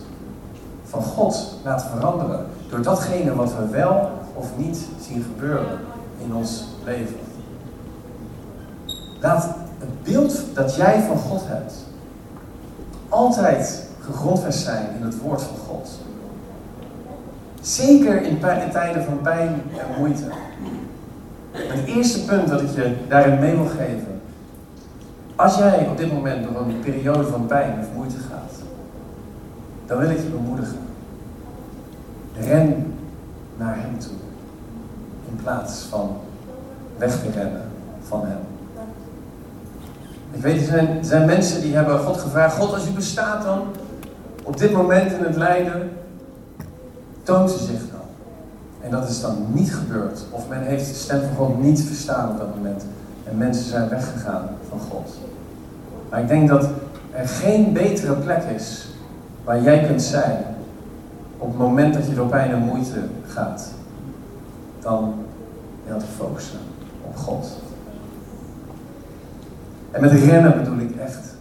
van 0.85 1.03
God 1.03 1.55
laten 1.65 1.91
veranderen 1.91 2.47
door 2.71 2.83
datgene 2.83 3.35
wat 3.35 3.55
we 3.55 3.69
wel 3.69 4.11
of 4.35 4.47
niet 4.57 4.79
zien 5.09 5.23
gebeuren 5.23 5.79
in 6.25 6.35
ons 6.35 6.65
leven. 6.85 7.17
Laat 9.21 9.45
het 9.79 10.03
beeld 10.03 10.43
dat 10.55 10.75
jij 10.75 11.03
van 11.03 11.17
God 11.17 11.43
hebt 11.45 11.75
altijd 13.09 13.87
gegrondvest 14.01 14.59
zijn 14.59 14.87
in 14.97 15.03
het 15.03 15.21
woord 15.21 15.43
van 15.43 15.57
God. 15.57 15.91
Zeker 17.61 18.23
in 18.23 18.39
tijden 18.73 19.05
van 19.05 19.21
pijn 19.23 19.49
en 19.49 19.99
moeite. 19.99 20.25
Het 21.51 21.87
eerste 21.87 22.25
punt 22.25 22.49
dat 22.49 22.61
ik 22.61 22.71
je 22.71 22.97
daarin 23.09 23.39
mee 23.39 23.57
wil 23.57 23.67
geven. 23.67 24.21
Als 25.37 25.57
jij 25.57 25.89
op 25.89 25.97
dit 25.97 26.13
moment 26.13 26.45
door 26.45 26.63
een 26.63 26.81
periode 26.81 27.27
van 27.27 27.47
pijn 27.47 27.79
of 27.81 27.87
moeite 27.97 28.17
gaat, 28.19 28.53
dan 29.87 29.99
wil 29.99 30.11
ik 30.11 30.17
je 30.17 30.29
bemoedigen. 30.29 30.79
Ren 32.35 32.95
naar 33.57 33.77
Hem 33.77 33.99
toe. 33.99 34.32
In 35.33 35.39
plaats 35.43 35.83
van 35.91 36.17
weg 36.97 37.21
te 37.21 37.31
rennen 37.31 37.63
van 38.07 38.21
Hem. 38.27 38.39
Ik 40.33 40.43
weet, 40.43 40.61
er 40.61 40.67
zijn, 40.67 41.05
zijn 41.05 41.27
mensen 41.27 41.61
die 41.61 41.75
hebben 41.75 41.99
God 41.99 42.21
gevraagd: 42.21 42.57
God, 42.57 42.75
als 42.75 42.89
u 42.89 42.91
bestaat 42.91 43.43
dan, 43.43 43.63
op 44.43 44.59
dit 44.59 44.73
moment 44.73 45.13
in 45.13 45.25
het 45.25 45.37
lijden, 45.37 45.91
toont 47.23 47.51
u 47.51 47.59
zich 47.59 47.81
dan. 47.91 48.01
En 48.81 48.91
dat 48.91 49.09
is 49.09 49.21
dan 49.21 49.47
niet 49.53 49.75
gebeurd. 49.75 50.21
Of 50.31 50.49
men 50.49 50.63
heeft 50.63 50.89
de 50.89 50.95
stem 50.95 51.21
van 51.21 51.37
God 51.37 51.63
niet 51.63 51.83
verstaan 51.83 52.31
op 52.31 52.39
dat 52.39 52.55
moment. 52.55 52.85
En 53.25 53.37
mensen 53.37 53.65
zijn 53.65 53.89
weggegaan 53.89 54.49
van 54.69 54.81
God. 54.81 55.11
Maar 56.11 56.21
ik 56.21 56.29
denk 56.29 56.49
dat 56.49 56.69
er 57.13 57.29
geen 57.29 57.73
betere 57.73 58.15
plek 58.15 58.43
is 58.57 58.89
waar 59.45 59.63
jij 59.63 59.87
kunt 59.87 60.03
zijn 60.03 60.45
op 61.39 61.49
het 61.49 61.59
moment 61.59 61.95
dat 61.95 62.07
je 62.07 62.15
door 62.15 62.27
pijn 62.27 62.51
en 62.51 62.59
moeite 62.59 63.01
gaat, 63.27 63.71
dan 64.83 65.15
je 65.87 65.97
te 65.97 66.07
focussen 66.17 66.59
op 67.03 67.17
God. 67.17 67.47
En 69.91 70.01
met 70.01 70.11
rennen 70.11 70.59
bedoel 70.59 70.79
ik 70.79 70.97
echt 70.97 71.35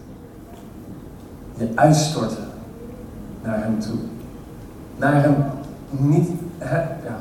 je 1.58 1.72
uitstorten 1.76 2.48
naar 3.44 3.64
Hem 3.64 3.80
toe. 3.80 3.98
Naar 4.98 5.22
Hem 5.22 5.36
niet, 5.90 6.30
ja, 7.04 7.18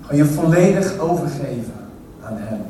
gewoon 0.00 0.16
je 0.16 0.24
volledig 0.24 0.98
overgeven 0.98 1.74
aan 2.24 2.36
Hem. 2.36 2.60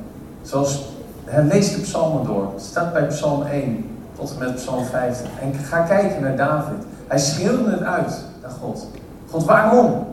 Zoals, 0.43 0.89
hè, 1.25 1.43
lees 1.43 1.75
de 1.75 1.81
psalmen 1.81 2.27
door. 2.27 2.53
Staat 2.57 2.93
bij 2.93 3.07
psalm 3.07 3.43
1 3.43 3.85
tot 4.17 4.33
en 4.33 4.39
met 4.39 4.55
psalm 4.55 4.85
50. 4.85 5.27
En 5.41 5.55
ga 5.55 5.81
kijken 5.81 6.23
naar 6.23 6.37
David. 6.37 6.85
Hij 7.07 7.19
schreeuwde 7.19 7.71
het 7.71 7.83
uit 7.83 8.25
naar 8.43 8.51
God. 8.51 8.87
God, 9.31 9.45
waarom 9.45 10.07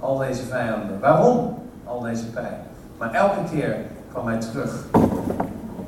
al 0.00 0.18
deze 0.18 0.42
vijanden? 0.42 1.00
Waarom 1.00 1.57
al 1.98 2.04
deze 2.04 2.26
pijn? 2.26 2.56
Maar 2.98 3.12
elke 3.12 3.50
keer 3.50 3.76
kwam 4.10 4.26
hij 4.26 4.40
terug. 4.40 4.84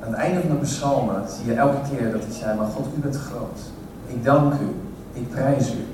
Aan 0.04 0.08
het 0.08 0.14
einde 0.14 0.40
van 0.40 0.50
de 0.50 0.56
psalmen 0.56 1.22
zie 1.28 1.46
je 1.46 1.54
elke 1.54 1.88
keer 1.90 2.12
dat 2.12 2.22
hij 2.22 2.32
zei, 2.32 2.58
maar 2.58 2.66
God, 2.66 2.86
u 2.96 3.00
bent 3.00 3.16
groot. 3.16 3.60
Ik 4.06 4.24
dank 4.24 4.52
u. 4.52 4.74
Ik 5.12 5.30
prijs 5.30 5.74
u. 5.74 5.86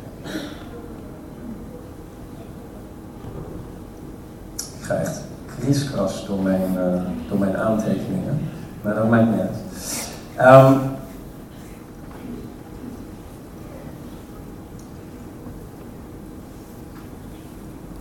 Ik 4.78 4.82
ga 4.82 4.94
echt 4.94 5.20
kriskras 5.58 6.26
door 6.26 6.42
mijn, 6.42 6.72
uh, 6.74 7.02
door 7.28 7.38
mijn 7.38 7.56
aantekeningen. 7.56 8.48
Maar 8.82 8.94
dat 8.94 9.08
maakt 9.08 9.26
niet 9.30 9.40
uit. 9.40 9.58
Um, 10.54 10.80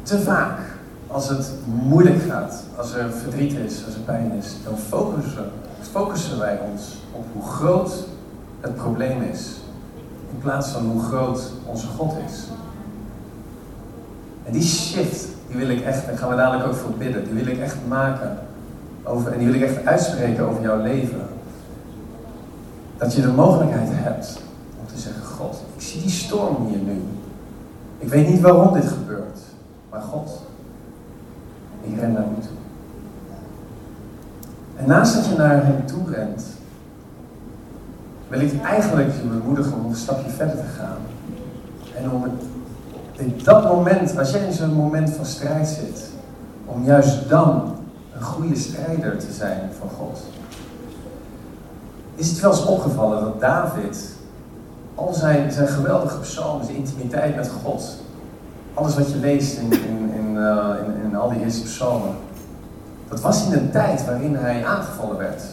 te 0.03 0.21
vaak, 0.21 0.59
als 1.15 1.29
het 1.29 1.51
moeilijk 1.83 2.21
gaat, 2.21 2.63
als 2.77 2.93
er 2.93 3.11
verdriet 3.11 3.53
is, 3.53 3.85
als 3.85 3.95
er 3.95 3.99
pijn 3.99 4.31
is, 4.31 4.55
dan 4.63 4.77
focussen, 4.77 5.51
focussen 5.91 6.39
wij 6.39 6.59
ons 6.71 6.97
op 7.11 7.25
hoe 7.33 7.43
groot 7.43 7.93
het 8.59 8.75
probleem 8.75 9.21
is, 9.21 9.55
in 10.31 10.37
plaats 10.37 10.69
van 10.69 10.85
hoe 10.85 11.01
groot 11.01 11.51
onze 11.65 11.87
God 11.87 12.13
is. 12.27 12.43
En 14.43 14.51
die 14.51 14.63
shift, 14.63 15.27
die 15.47 15.57
wil 15.57 15.69
ik 15.69 15.81
echt, 15.81 16.05
daar 16.05 16.17
gaan 16.17 16.29
we 16.29 16.35
dadelijk 16.35 16.67
ook 16.67 16.75
voor 16.75 16.91
bidden, 16.91 17.23
die 17.23 17.33
wil 17.33 17.47
ik 17.47 17.59
echt 17.59 17.77
maken. 17.87 18.37
Over, 19.03 19.31
en 19.31 19.39
die 19.39 19.47
wil 19.47 19.61
ik 19.61 19.69
echt 19.69 19.85
uitspreken 19.85 20.49
over 20.49 20.61
jouw 20.61 20.81
leven. 20.81 21.27
Dat 22.97 23.13
je 23.13 23.21
de 23.21 23.31
mogelijkheid 23.31 23.89
hebt 23.91 24.39
om 24.79 24.87
te 24.95 25.01
zeggen, 25.01 25.23
God, 25.23 25.57
ik 25.75 25.81
zie 25.81 26.01
die 26.01 26.09
storm 26.09 26.67
hier 26.67 26.77
nu. 26.77 27.03
Ik 27.97 28.07
weet 28.07 28.27
niet 28.29 28.41
waarom 28.41 28.73
dit 28.73 28.87
gebeurt. 28.87 29.39
Maar 29.89 30.01
God, 30.01 30.44
ik 31.85 31.99
ren 31.99 32.11
naar 32.11 32.23
u 32.37 32.41
toe. 32.41 32.57
En 34.75 34.87
naast 34.87 35.15
dat 35.15 35.25
je 35.25 35.35
naar 35.35 35.65
hem 35.65 35.85
toe 35.85 36.11
rent, 36.11 36.43
wil 38.27 38.39
ik 38.39 38.61
eigenlijk 38.63 39.09
je 39.21 39.27
bemoedigen 39.27 39.73
om 39.73 39.85
een 39.85 39.95
stapje 39.95 40.29
verder 40.29 40.55
te 40.55 40.69
gaan. 40.77 40.97
En 41.95 42.11
om 42.11 42.23
in 43.17 43.39
dat 43.43 43.63
moment, 43.63 44.17
als 44.17 44.31
jij 44.31 44.45
in 44.45 44.53
zo'n 44.53 44.73
moment 44.73 45.09
van 45.09 45.25
strijd 45.25 45.67
zit, 45.67 46.09
om 46.65 46.83
juist 46.83 47.29
dan 47.29 47.75
een 48.15 48.21
goede 48.21 48.55
strijder 48.55 49.17
te 49.17 49.31
zijn 49.31 49.59
van 49.79 49.89
God. 49.89 50.19
Is 52.15 52.29
het 52.29 52.39
wel 52.39 52.51
eens 52.51 52.65
opgevallen 52.65 53.23
dat 53.23 53.39
David 53.39 54.15
al 54.95 55.13
zijn, 55.13 55.51
zijn 55.51 55.67
geweldige 55.67 56.19
psalmen, 56.19 56.65
zijn 56.65 56.77
intimiteit 56.77 57.35
met 57.35 57.51
God, 57.63 57.97
alles 58.73 58.95
wat 58.95 59.11
je 59.11 59.17
leest 59.17 59.57
in, 59.57 59.71
in, 59.71 60.11
in, 60.13 60.37
in, 61.03 61.04
al 61.15 61.29
die 61.29 61.43
eerste 61.43 61.63
psalmen, 61.63 62.15
dat 63.09 63.21
was 63.21 63.45
in 63.45 63.53
een 63.53 63.71
tijd 63.71 64.05
waarin 64.05 64.35
hij 64.35 64.65
aangevallen 64.65 65.17
werd. 65.17 65.43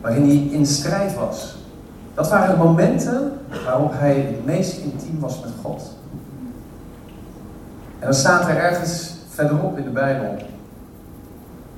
Waarin 0.00 0.24
hij 0.24 0.36
in 0.36 0.66
strijd 0.66 1.14
was. 1.14 1.56
Dat 2.14 2.28
waren 2.28 2.50
de 2.50 2.64
momenten 2.64 3.32
waarop 3.64 3.92
hij 3.94 4.14
het 4.14 4.44
meest 4.44 4.78
intiem 4.78 5.20
was 5.20 5.40
met 5.40 5.52
God. 5.62 5.82
En 7.98 8.08
dan 8.08 8.14
staat 8.14 8.48
er 8.48 8.56
ergens 8.56 9.14
verderop 9.28 9.78
in 9.78 9.84
de 9.84 9.90
Bijbel. 9.90 10.36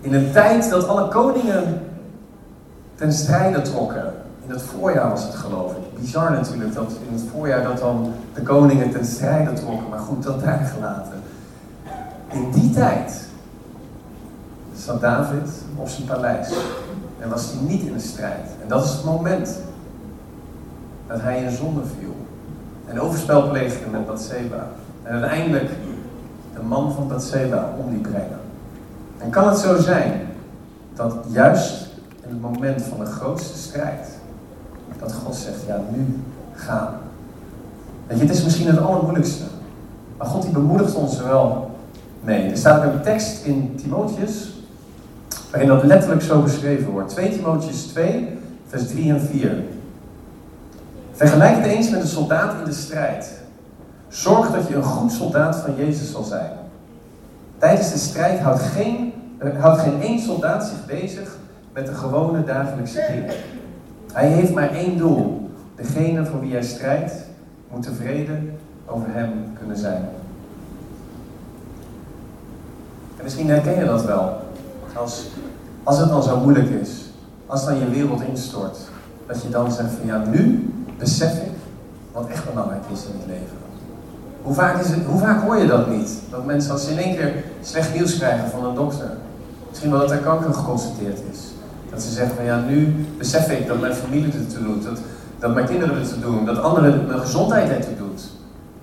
In 0.01 0.15
een 0.15 0.33
tijd 0.33 0.71
dat 0.71 0.89
alle 0.89 1.09
koningen 1.09 1.81
ten 2.95 3.13
strijde 3.13 3.63
trokken. 3.63 4.13
In 4.47 4.51
het 4.51 4.63
voorjaar 4.63 5.11
was 5.11 5.23
het 5.23 5.35
geloof 5.35 5.73
ik. 5.73 6.01
Bizar 6.01 6.31
natuurlijk 6.31 6.75
dat 6.75 6.93
in 7.09 7.15
het 7.15 7.25
voorjaar 7.33 7.63
dat 7.63 7.79
dan 7.79 8.13
de 8.35 8.43
koningen 8.43 8.91
ten 8.91 9.05
strijde 9.05 9.53
trokken. 9.53 9.89
Maar 9.89 9.99
goed, 9.99 10.23
dat 10.23 10.45
daar 10.45 10.71
gelaten. 10.75 11.23
In 12.35 12.51
die 12.51 12.71
tijd 12.71 13.25
zat 14.77 15.01
David 15.01 15.51
op 15.77 15.89
zijn 15.89 16.07
paleis. 16.07 16.53
En 17.21 17.29
was 17.29 17.53
hij 17.53 17.61
niet 17.61 17.83
in 17.83 17.93
de 17.93 18.01
strijd. 18.01 18.49
En 18.63 18.69
dat 18.69 18.85
is 18.85 18.91
het 18.91 19.05
moment 19.05 19.59
dat 21.07 21.21
hij 21.21 21.43
in 21.43 21.51
zonde 21.51 21.81
viel. 21.99 22.17
En 22.87 23.01
overspel 23.01 23.49
pleegde 23.49 23.91
met 23.91 24.07
Bathseba. 24.07 24.69
En 25.03 25.13
uiteindelijk 25.13 25.71
de 26.55 26.63
man 26.63 26.93
van 26.93 27.09
Bathseba 27.09 27.69
om 27.79 27.91
die 27.91 28.01
brengen. 28.01 28.39
En 29.19 29.31
kan 29.31 29.49
het 29.49 29.59
zo 29.59 29.81
zijn 29.81 30.27
dat 30.95 31.15
juist 31.29 31.89
in 32.23 32.29
het 32.29 32.41
moment 32.41 32.83
van 32.83 32.99
de 32.99 33.11
grootste 33.11 33.59
strijd, 33.59 34.09
dat 34.99 35.13
God 35.13 35.35
zegt, 35.35 35.63
ja 35.67 35.81
nu 35.91 36.23
gaan. 36.55 36.95
Weet 38.07 38.19
je, 38.19 38.25
het 38.25 38.35
is 38.35 38.45
misschien 38.45 38.67
het 38.67 38.79
allermoeilijkste. 38.79 39.45
Maar 40.17 40.27
God 40.27 40.43
die 40.43 40.53
bemoedigt 40.53 40.95
ons 40.95 41.21
wel 41.21 41.64
mee. 42.25 42.51
Er 42.51 42.57
staat 42.57 42.83
een 42.83 43.03
tekst 43.03 43.45
in 43.45 43.75
Timotheus, 43.83 44.53
waarin 45.51 45.69
dat 45.69 45.85
letterlijk 45.85 46.23
zo 46.23 46.43
beschreven 46.43 46.91
wordt. 46.91 47.11
2 47.11 47.31
Timotheus 47.31 47.83
2, 47.83 48.39
vers 48.67 48.89
3 48.89 49.13
en 49.13 49.21
4. 49.21 49.63
Vergelijk 51.13 51.57
het 51.57 51.67
eens 51.67 51.91
met 51.91 52.01
een 52.01 52.07
soldaat 52.07 52.59
in 52.59 52.65
de 52.65 52.73
strijd. 52.73 53.43
Zorg 54.09 54.51
dat 54.51 54.69
je 54.69 54.75
een 54.75 54.83
goed 54.83 55.13
soldaat 55.13 55.57
van 55.57 55.75
Jezus 55.77 56.11
zal 56.11 56.23
zijn. 56.23 56.51
Tijdens 57.59 57.93
de 57.93 57.99
strijd 57.99 58.41
houdt 58.41 58.61
geen, 58.61 59.13
uh, 59.43 59.61
houdt 59.61 59.81
geen 59.81 60.01
één 60.01 60.21
soldaat 60.21 60.65
zich 60.65 60.87
bezig 60.87 61.39
met 61.73 61.87
de 61.87 61.95
gewone 61.95 62.45
dagelijkse 62.45 63.07
dingen. 63.13 63.35
Hij 64.13 64.29
heeft 64.29 64.55
maar 64.55 64.71
één 64.71 64.99
doel. 64.99 65.51
Degene 65.75 66.25
voor 66.25 66.41
wie 66.41 66.53
hij 66.53 66.63
strijdt 66.63 67.13
moet 67.71 67.83
tevreden 67.83 68.59
over 68.87 69.07
hem 69.11 69.31
kunnen 69.59 69.77
zijn. 69.77 70.05
En 73.14 73.14
misschien 73.25 73.49
herken 73.49 73.79
je 73.79 73.85
dat 73.85 74.05
wel. 74.05 74.37
Als, 74.95 75.27
als 75.83 75.99
het 75.99 76.09
dan 76.09 76.23
zo 76.23 76.41
moeilijk 76.41 76.69
is, 76.69 76.91
als 77.47 77.65
dan 77.65 77.79
je 77.79 77.91
wereld 77.91 78.23
instort, 78.23 78.79
dat 79.27 79.43
je 79.43 79.49
dan 79.49 79.73
zegt 79.73 79.91
van 79.99 80.07
ja, 80.07 80.23
nu 80.31 80.73
besef 80.99 81.33
ik 81.33 81.53
wat 82.13 82.29
echt 82.29 82.51
belangrijk 82.51 82.83
is 82.93 83.05
in 83.05 83.19
het 83.19 83.27
leven. 83.27 83.57
Hoe 84.43 84.55
vaak, 84.55 84.81
is 84.81 84.89
het, 84.89 85.05
hoe 85.07 85.21
vaak 85.21 85.43
hoor 85.43 85.57
je 85.57 85.67
dat 85.67 85.91
niet? 85.91 86.11
Dat 86.31 86.47
mensen 86.47 86.73
als 86.73 86.85
ze 86.85 86.91
in 86.91 86.99
één 86.99 87.17
keer 87.17 87.45
slecht 87.63 87.95
nieuws 87.95 88.17
krijgen 88.17 88.51
van 88.51 88.65
een 88.65 88.75
dokter, 88.75 89.11
misschien 89.69 89.91
wel 89.91 90.01
dat 90.01 90.11
er 90.11 90.19
kanker 90.19 90.55
geconstateerd 90.55 91.19
is. 91.33 91.39
Dat 91.91 92.03
ze 92.03 92.11
zeggen 92.11 92.37
van 92.37 92.45
ja, 92.45 92.61
nu 92.61 93.07
besef 93.19 93.51
ik 93.51 93.67
dat 93.67 93.81
mijn 93.81 93.95
familie 93.95 94.33
het 94.33 94.51
te 94.51 94.63
doet, 94.63 94.85
dat, 94.85 94.99
dat 95.39 95.55
mijn 95.55 95.67
kinderen 95.67 95.99
het 95.99 96.09
te 96.09 96.21
doen, 96.21 96.45
dat 96.45 96.59
anderen 96.59 97.07
mijn 97.07 97.21
gezondheid 97.21 97.69
het 97.69 97.83
te 97.83 97.97
doet. 97.99 98.23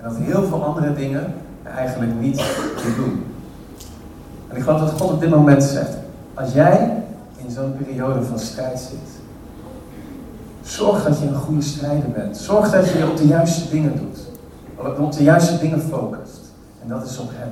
En 0.02 0.10
dat 0.10 0.18
heel 0.18 0.44
veel 0.44 0.64
andere 0.64 0.94
dingen 0.94 1.34
eigenlijk 1.64 2.12
niet 2.20 2.38
te 2.76 2.94
doen. 2.96 3.31
En 4.52 4.58
ik 4.58 4.64
geloof 4.64 4.80
dat 4.80 5.02
God 5.02 5.12
op 5.12 5.20
dit 5.20 5.30
moment 5.30 5.64
zegt, 5.64 5.98
als 6.34 6.54
jij 6.54 7.04
in 7.38 7.52
zo'n 7.52 7.76
periode 7.78 8.24
van 8.24 8.40
strijd 8.40 8.80
zit, 8.80 9.22
zorg 10.62 11.04
dat 11.04 11.20
je 11.20 11.28
een 11.28 11.36
goede 11.36 11.62
strijder 11.62 12.10
bent. 12.10 12.38
Zorg 12.38 12.72
dat 12.72 12.90
je 12.90 13.10
op 13.10 13.18
de 13.18 13.28
juiste 13.28 13.70
dingen 13.70 13.98
doet. 13.98 14.20
Op 15.00 15.12
de 15.12 15.24
juiste 15.24 15.60
dingen 15.60 15.82
focust. 15.82 16.40
En 16.84 16.90
dat 16.90 17.06
is 17.06 17.18
op 17.18 17.30
Hem. 17.34 17.52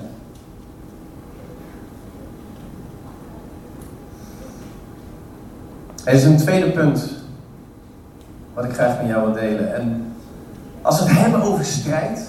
Er 6.04 6.14
is 6.14 6.24
een 6.24 6.38
tweede 6.38 6.72
punt 6.72 7.10
wat 8.54 8.66
ik 8.66 8.74
graag 8.74 8.98
met 8.98 9.08
jou 9.08 9.26
wil 9.26 9.34
delen. 9.34 9.76
En 9.76 10.14
als 10.82 11.00
we 11.00 11.10
het 11.10 11.18
hebben 11.18 11.42
over 11.42 11.66
strijd, 11.66 12.20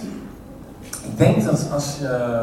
ik 0.81 1.19
denk 1.19 1.45
dat 1.45 1.69
als 1.73 1.97
je, 1.99 2.43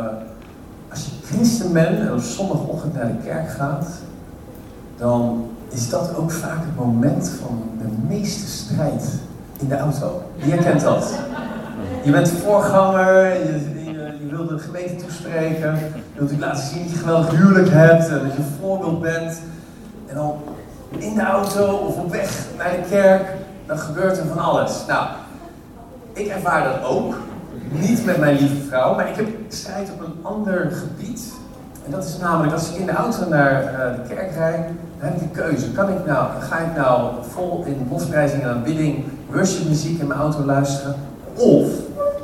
je 1.29 1.35
christen 1.35 1.73
bent 1.73 1.99
en 1.99 2.13
op 2.13 2.19
zondagochtend 2.19 2.93
naar 2.93 3.07
de 3.07 3.23
kerk 3.25 3.49
gaat, 3.49 3.87
dan 4.97 5.49
is 5.69 5.89
dat 5.89 6.15
ook 6.15 6.31
vaak 6.31 6.59
het 6.59 6.75
moment 6.85 7.31
van 7.41 7.61
de 7.77 7.87
meeste 8.07 8.47
strijd 8.47 9.03
in 9.59 9.67
de 9.67 9.77
auto. 9.77 10.21
Wie 10.35 10.53
herkent 10.53 10.81
dat? 10.81 11.13
Je 12.03 12.11
bent 12.11 12.29
voorganger, 12.29 13.25
je, 13.25 13.73
je, 13.85 14.17
je 14.19 14.35
wil 14.35 14.47
de 14.47 14.59
gemeente 14.59 14.95
toespreken, 15.05 15.79
je 16.13 16.25
wilt 16.25 16.39
laten 16.39 16.63
zien 16.63 16.83
dat 16.83 16.91
je 16.91 16.97
geweldig 16.97 17.29
huwelijk 17.29 17.69
hebt 17.69 18.07
en 18.07 18.19
dat 18.23 18.33
je 18.33 18.37
een 18.37 18.57
voorbeeld 18.61 19.01
bent. 19.01 19.41
En 20.07 20.15
dan 20.15 20.35
in 20.97 21.13
de 21.13 21.21
auto 21.21 21.75
of 21.75 21.97
op 21.97 22.11
weg 22.11 22.45
naar 22.57 22.71
de 22.71 22.89
kerk, 22.89 23.33
dan 23.65 23.79
gebeurt 23.79 24.17
er 24.17 24.25
van 24.25 24.39
alles. 24.39 24.85
Nou, 24.87 25.07
ik 26.13 26.27
ervaar 26.27 26.63
dat 26.63 26.89
ook. 26.89 27.15
Niet 27.71 28.05
met 28.05 28.17
mijn 28.17 28.37
lieve 28.37 28.67
vrouw, 28.67 28.95
maar 28.95 29.09
ik 29.09 29.15
heb 29.15 29.27
strijd 29.47 29.91
op 29.91 30.05
een 30.05 30.15
ander 30.21 30.71
gebied. 30.71 31.33
En 31.85 31.91
dat 31.91 32.05
is 32.05 32.17
namelijk 32.17 32.53
als 32.53 32.69
ik 32.69 32.75
in 32.75 32.85
de 32.85 32.91
auto 32.91 33.29
naar 33.29 33.63
uh, 33.63 33.95
de 33.95 34.13
kerk 34.15 34.33
rijd, 34.35 34.67
dan 34.99 35.09
heb 35.09 35.21
ik 35.21 35.33
de 35.33 35.41
keuze. 35.41 35.71
Kan 35.71 35.89
ik 35.89 36.05
nou, 36.05 36.27
ga 36.39 36.57
ik 36.57 36.75
nou 36.75 37.11
vol 37.21 37.63
in 37.65 37.87
lofprijzing 37.91 38.43
en 38.43 38.49
aanbidding 38.49 39.03
worship 39.31 39.67
muziek 39.67 39.99
in 39.99 40.07
mijn 40.07 40.19
auto 40.19 40.45
luisteren? 40.45 40.95
Of 41.35 41.67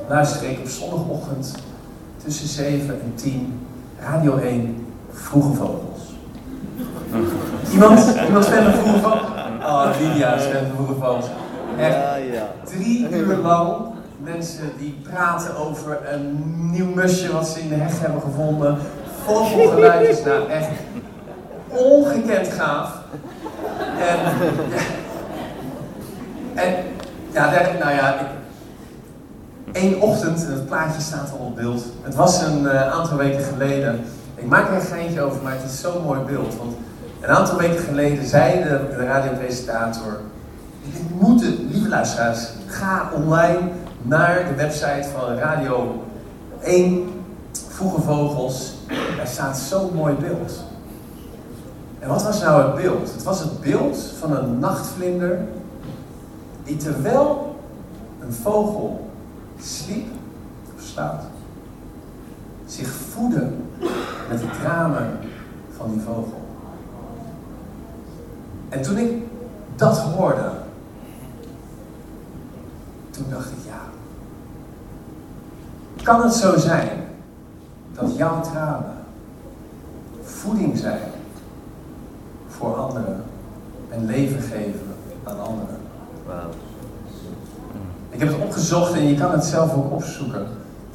luister 0.08 0.50
ik 0.50 0.60
op 0.60 0.68
zondagochtend 0.68 1.54
tussen 2.24 2.48
7 2.48 2.90
en 2.90 3.12
10 3.16 3.60
Radio 4.00 4.38
1 4.38 4.86
Vroege 5.12 5.54
Vogels? 5.54 6.16
Iemand? 7.72 8.16
Iemand 8.28 8.46
van 8.46 8.74
Vroege 8.74 9.00
Vogels? 9.00 9.32
Oh, 9.66 9.90
Lydia 10.00 10.40
van 10.40 10.76
Vroege 10.76 10.94
Vogels. 10.94 11.26
Echt 11.78 11.98
drie 12.64 13.10
uur 13.10 13.38
lang 13.38 13.93
mensen 14.24 14.72
die 14.78 15.00
praten 15.10 15.58
over 15.58 16.00
een 16.14 16.44
nieuw 16.72 16.94
musje 16.94 17.32
wat 17.32 17.48
ze 17.48 17.60
in 17.60 17.70
de 17.70 17.76
heg 17.76 18.00
hebben 18.00 18.22
gevonden. 18.22 18.78
Vogelgeluidjes, 19.26 20.24
nou 20.24 20.50
echt 20.50 20.68
ongekend 21.68 22.48
gaaf. 22.48 22.98
En, 24.00 24.20
en 26.54 26.74
ja, 27.32 27.52
nou 27.80 27.94
ja, 27.94 28.16
één 29.72 30.02
ochtend, 30.02 30.46
en 30.46 30.52
het 30.52 30.66
plaatje 30.66 31.02
staat 31.02 31.32
al 31.32 31.46
op 31.46 31.56
beeld. 31.56 31.84
Het 32.02 32.16
was 32.16 32.42
een 32.42 32.62
uh, 32.62 32.92
aantal 32.92 33.18
weken 33.18 33.44
geleden. 33.44 34.04
Ik 34.36 34.46
maak 34.46 34.68
er 34.68 34.76
een 34.76 34.82
geintje 34.82 35.22
over, 35.22 35.44
maar 35.44 35.54
het 35.54 35.72
is 35.72 35.82
zo'n 35.82 36.04
mooi 36.04 36.20
beeld. 36.20 36.56
Want 36.58 36.76
een 37.22 37.30
aantal 37.30 37.58
weken 37.58 37.84
geleden 37.84 38.26
zei 38.26 38.64
de, 38.64 38.96
de 38.98 39.06
radiopresentator: 39.06 40.20
Jullie 40.82 41.08
moeten, 41.20 41.68
lieve 41.72 41.90
luisteraars, 41.90 42.50
ga 42.68 43.10
online 43.14 43.60
naar 44.04 44.48
de 44.48 44.56
website 44.56 45.08
van 45.14 45.36
Radio 45.38 46.04
1 46.62 47.24
Vroege 47.52 48.02
Vogels. 48.02 48.74
Daar 49.18 49.28
staat 49.28 49.58
zo'n 49.58 49.94
mooi 49.94 50.16
beeld. 50.16 50.64
En 52.00 52.10
wat 52.10 52.24
was 52.24 52.42
nou 52.42 52.64
het 52.64 52.76
beeld? 52.76 53.14
Het 53.14 53.24
was 53.24 53.40
het 53.40 53.62
beeld 53.62 53.98
van 54.20 54.36
een 54.36 54.60
nachtvlinder 54.60 55.40
die 56.64 56.78
terwijl 56.78 57.56
een 58.22 58.34
vogel 58.34 59.10
sliep 59.62 60.08
of 60.76 60.82
slaapt, 60.82 61.26
zich 62.66 62.88
voedde 62.88 63.50
met 64.30 64.40
de 64.40 64.50
tranen 64.62 65.18
van 65.78 65.92
die 65.92 66.02
vogel. 66.02 66.42
En 68.70 68.82
toen 68.82 68.98
ik 68.98 69.12
dat 69.76 69.98
hoorde, 70.00 70.50
toen 73.12 73.26
dacht 73.30 73.52
ik. 73.52 73.63
Kan 76.04 76.24
het 76.24 76.34
zo 76.34 76.58
zijn 76.58 76.90
dat 77.94 78.16
jouw 78.16 78.42
tranen 78.42 78.94
voeding 80.24 80.78
zijn 80.78 81.02
voor 82.48 82.76
anderen 82.76 83.24
en 83.90 84.06
leven 84.06 84.42
geven 84.42 84.96
aan 85.24 85.40
anderen? 85.40 85.78
Ik 88.10 88.20
heb 88.20 88.28
het 88.28 88.38
opgezocht 88.38 88.94
en 88.94 89.08
je 89.08 89.16
kan 89.16 89.32
het 89.32 89.44
zelf 89.44 89.76
ook 89.76 89.92
opzoeken. 89.92 90.48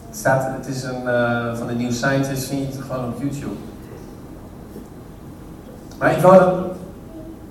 Het, 0.07 0.17
staat, 0.17 0.57
het 0.57 0.67
is 0.67 0.83
een, 0.83 1.03
uh, 1.05 1.57
van 1.57 1.67
de 1.67 1.75
New 1.75 1.93
Scientist, 1.93 2.45
vind 2.45 2.61
je 2.61 2.79
het 2.79 2.87
gewoon 2.91 3.05
op 3.05 3.21
YouTube. 3.21 3.57
Maar 5.99 6.17
ik 6.17 6.23
wou 6.23 6.39
dat 6.39 6.55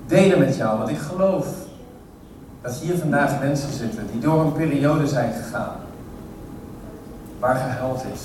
delen 0.06 0.38
met 0.38 0.56
jou, 0.56 0.78
want 0.78 0.90
ik 0.90 0.98
geloof 0.98 1.46
dat 2.62 2.74
hier 2.74 2.96
vandaag 2.98 3.40
mensen 3.40 3.72
zitten 3.72 4.06
die 4.12 4.20
door 4.20 4.40
een 4.40 4.52
periode 4.52 5.06
zijn 5.06 5.32
gegaan. 5.32 5.76
Waar 7.38 7.56
gehuild 7.56 8.04
is. 8.14 8.20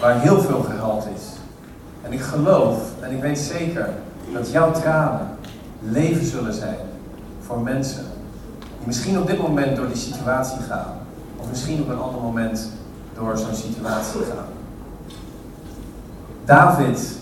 Waar 0.00 0.20
heel 0.20 0.40
veel 0.40 0.62
gehuild 0.62 1.06
is. 1.16 1.22
En 2.02 2.12
ik 2.12 2.20
geloof 2.20 2.78
en 3.00 3.10
ik 3.10 3.20
weet 3.20 3.38
zeker 3.38 3.88
dat 4.32 4.50
jouw 4.50 4.72
tranen 4.72 5.28
leven 5.80 6.24
zullen 6.24 6.54
zijn 6.54 6.76
voor 7.46 7.60
mensen 7.60 8.04
die 8.78 8.86
misschien 8.86 9.18
op 9.18 9.26
dit 9.26 9.38
moment 9.38 9.76
door 9.76 9.86
die 9.86 9.96
situatie 9.96 10.60
gaan. 10.60 10.94
Of 11.36 11.48
misschien 11.48 11.80
op 11.82 11.88
een 11.88 11.98
ander 11.98 12.20
moment 12.20 12.68
door 13.14 13.38
zo'n 13.38 13.54
situatie 13.54 14.20
gaan. 14.20 14.46
David, 16.44 17.18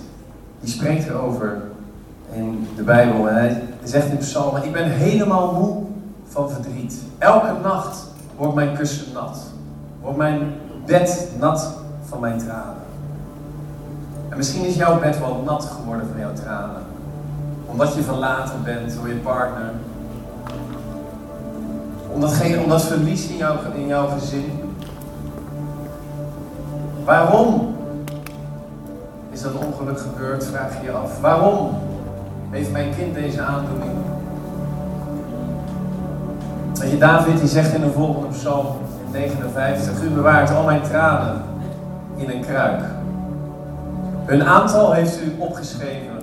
die 0.60 0.70
spreekt 0.70 1.08
erover 1.08 1.62
in 2.32 2.68
de 2.76 2.82
Bijbel. 2.82 3.28
En 3.28 3.34
hij 3.34 3.62
zegt 3.84 4.10
in 4.10 4.16
Psalmen, 4.16 4.64
ik 4.64 4.72
ben 4.72 4.90
helemaal 4.90 5.52
moe 5.52 5.82
van 6.28 6.50
verdriet. 6.50 6.94
Elke 7.18 7.52
nacht 7.62 7.98
wordt 8.36 8.54
mijn 8.54 8.76
kussen 8.76 9.12
nat. 9.12 9.49
Wordt 10.00 10.18
mijn 10.18 10.52
bed 10.86 11.28
nat 11.38 11.74
van 12.04 12.20
mijn 12.20 12.38
tranen. 12.38 12.74
En 14.28 14.36
misschien 14.36 14.64
is 14.64 14.74
jouw 14.74 14.98
bed 14.98 15.18
wel 15.18 15.42
nat 15.44 15.64
geworden 15.64 16.06
van 16.10 16.20
jouw 16.20 16.32
tranen. 16.32 16.82
Omdat 17.66 17.94
je 17.94 18.02
verlaten 18.02 18.62
bent 18.64 18.94
door 18.94 19.08
je 19.08 19.14
partner. 19.14 19.70
Omdat, 22.12 22.32
geen, 22.32 22.60
omdat 22.60 22.82
verlies 22.82 23.28
in, 23.28 23.36
jou, 23.36 23.58
in 23.74 23.86
jouw 23.86 24.08
gezin. 24.08 24.74
Waarom 27.04 27.76
is 29.30 29.42
dat 29.42 29.52
ongeluk 29.66 30.00
gebeurd, 30.00 30.44
vraag 30.44 30.80
je 30.80 30.84
je 30.84 30.92
af. 30.92 31.20
Waarom 31.20 31.78
heeft 32.50 32.72
mijn 32.72 32.94
kind 32.96 33.14
deze 33.14 33.40
aandoening? 33.42 33.92
En 36.80 36.88
je 36.88 36.98
David 36.98 37.38
die 37.38 37.48
zegt 37.48 37.74
in 37.74 37.80
de 37.80 37.90
volgende 37.90 38.28
psalm 38.28 38.66
59, 39.12 40.02
u 40.02 40.08
bewaart 40.08 40.50
al 40.50 40.64
mijn 40.64 40.82
tranen 40.82 41.42
in 42.16 42.30
een 42.30 42.40
kruik. 42.40 42.80
Hun 44.24 44.44
aantal 44.44 44.92
heeft 44.92 45.20
u 45.22 45.34
opgeschreven 45.38 46.18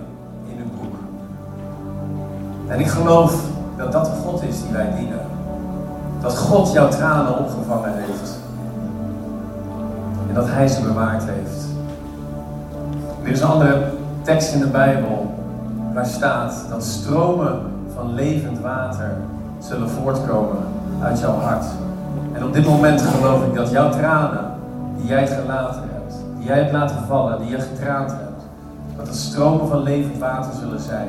in 0.48 0.58
uw 0.58 0.82
boek. 0.82 0.96
En 2.68 2.80
ik 2.80 2.88
geloof 2.88 3.42
dat 3.78 3.92
dat 3.92 4.06
de 4.06 4.12
God 4.12 4.44
is 4.44 4.62
die 4.62 4.72
wij 4.72 4.94
dienen. 4.96 5.22
Dat 6.22 6.38
God 6.38 6.72
jouw 6.72 6.90
tranen 6.90 7.38
opgevangen 7.38 7.94
heeft. 7.94 8.38
En 10.28 10.34
dat 10.34 10.48
Hij 10.48 10.68
ze 10.68 10.82
bewaard 10.82 11.24
heeft. 11.24 11.66
Er 13.24 13.32
is 13.32 13.42
een 13.42 13.48
andere 13.48 13.92
tekst 14.22 14.54
in 14.54 14.60
de 14.60 14.68
Bijbel 14.68 15.36
waar 15.94 16.06
staat 16.06 16.54
dat 16.70 16.84
stromen 16.84 17.60
van 17.96 18.14
levend 18.14 18.60
water 18.60 19.18
zullen 19.60 19.90
voortkomen 19.90 20.58
uit 21.02 21.20
jouw 21.20 21.40
hart. 21.40 21.66
En 22.38 22.44
op 22.44 22.54
dit 22.54 22.66
moment 22.66 23.02
geloof 23.02 23.46
ik 23.46 23.54
dat 23.54 23.72
jouw 23.72 23.90
tranen, 23.90 24.46
die 24.98 25.08
jij 25.08 25.28
gelaten 25.28 25.82
hebt, 25.94 26.16
die 26.38 26.48
jij 26.48 26.58
hebt 26.58 26.72
laten 26.72 26.98
vallen, 27.08 27.40
die 27.40 27.50
je 27.50 27.60
getraand 27.60 28.12
hebt, 28.12 28.42
dat 28.98 29.08
het 29.08 29.16
stromen 29.16 29.68
van 29.68 29.84
levend 29.84 30.18
water 30.18 30.52
zullen 30.60 30.80
zijn. 30.80 31.08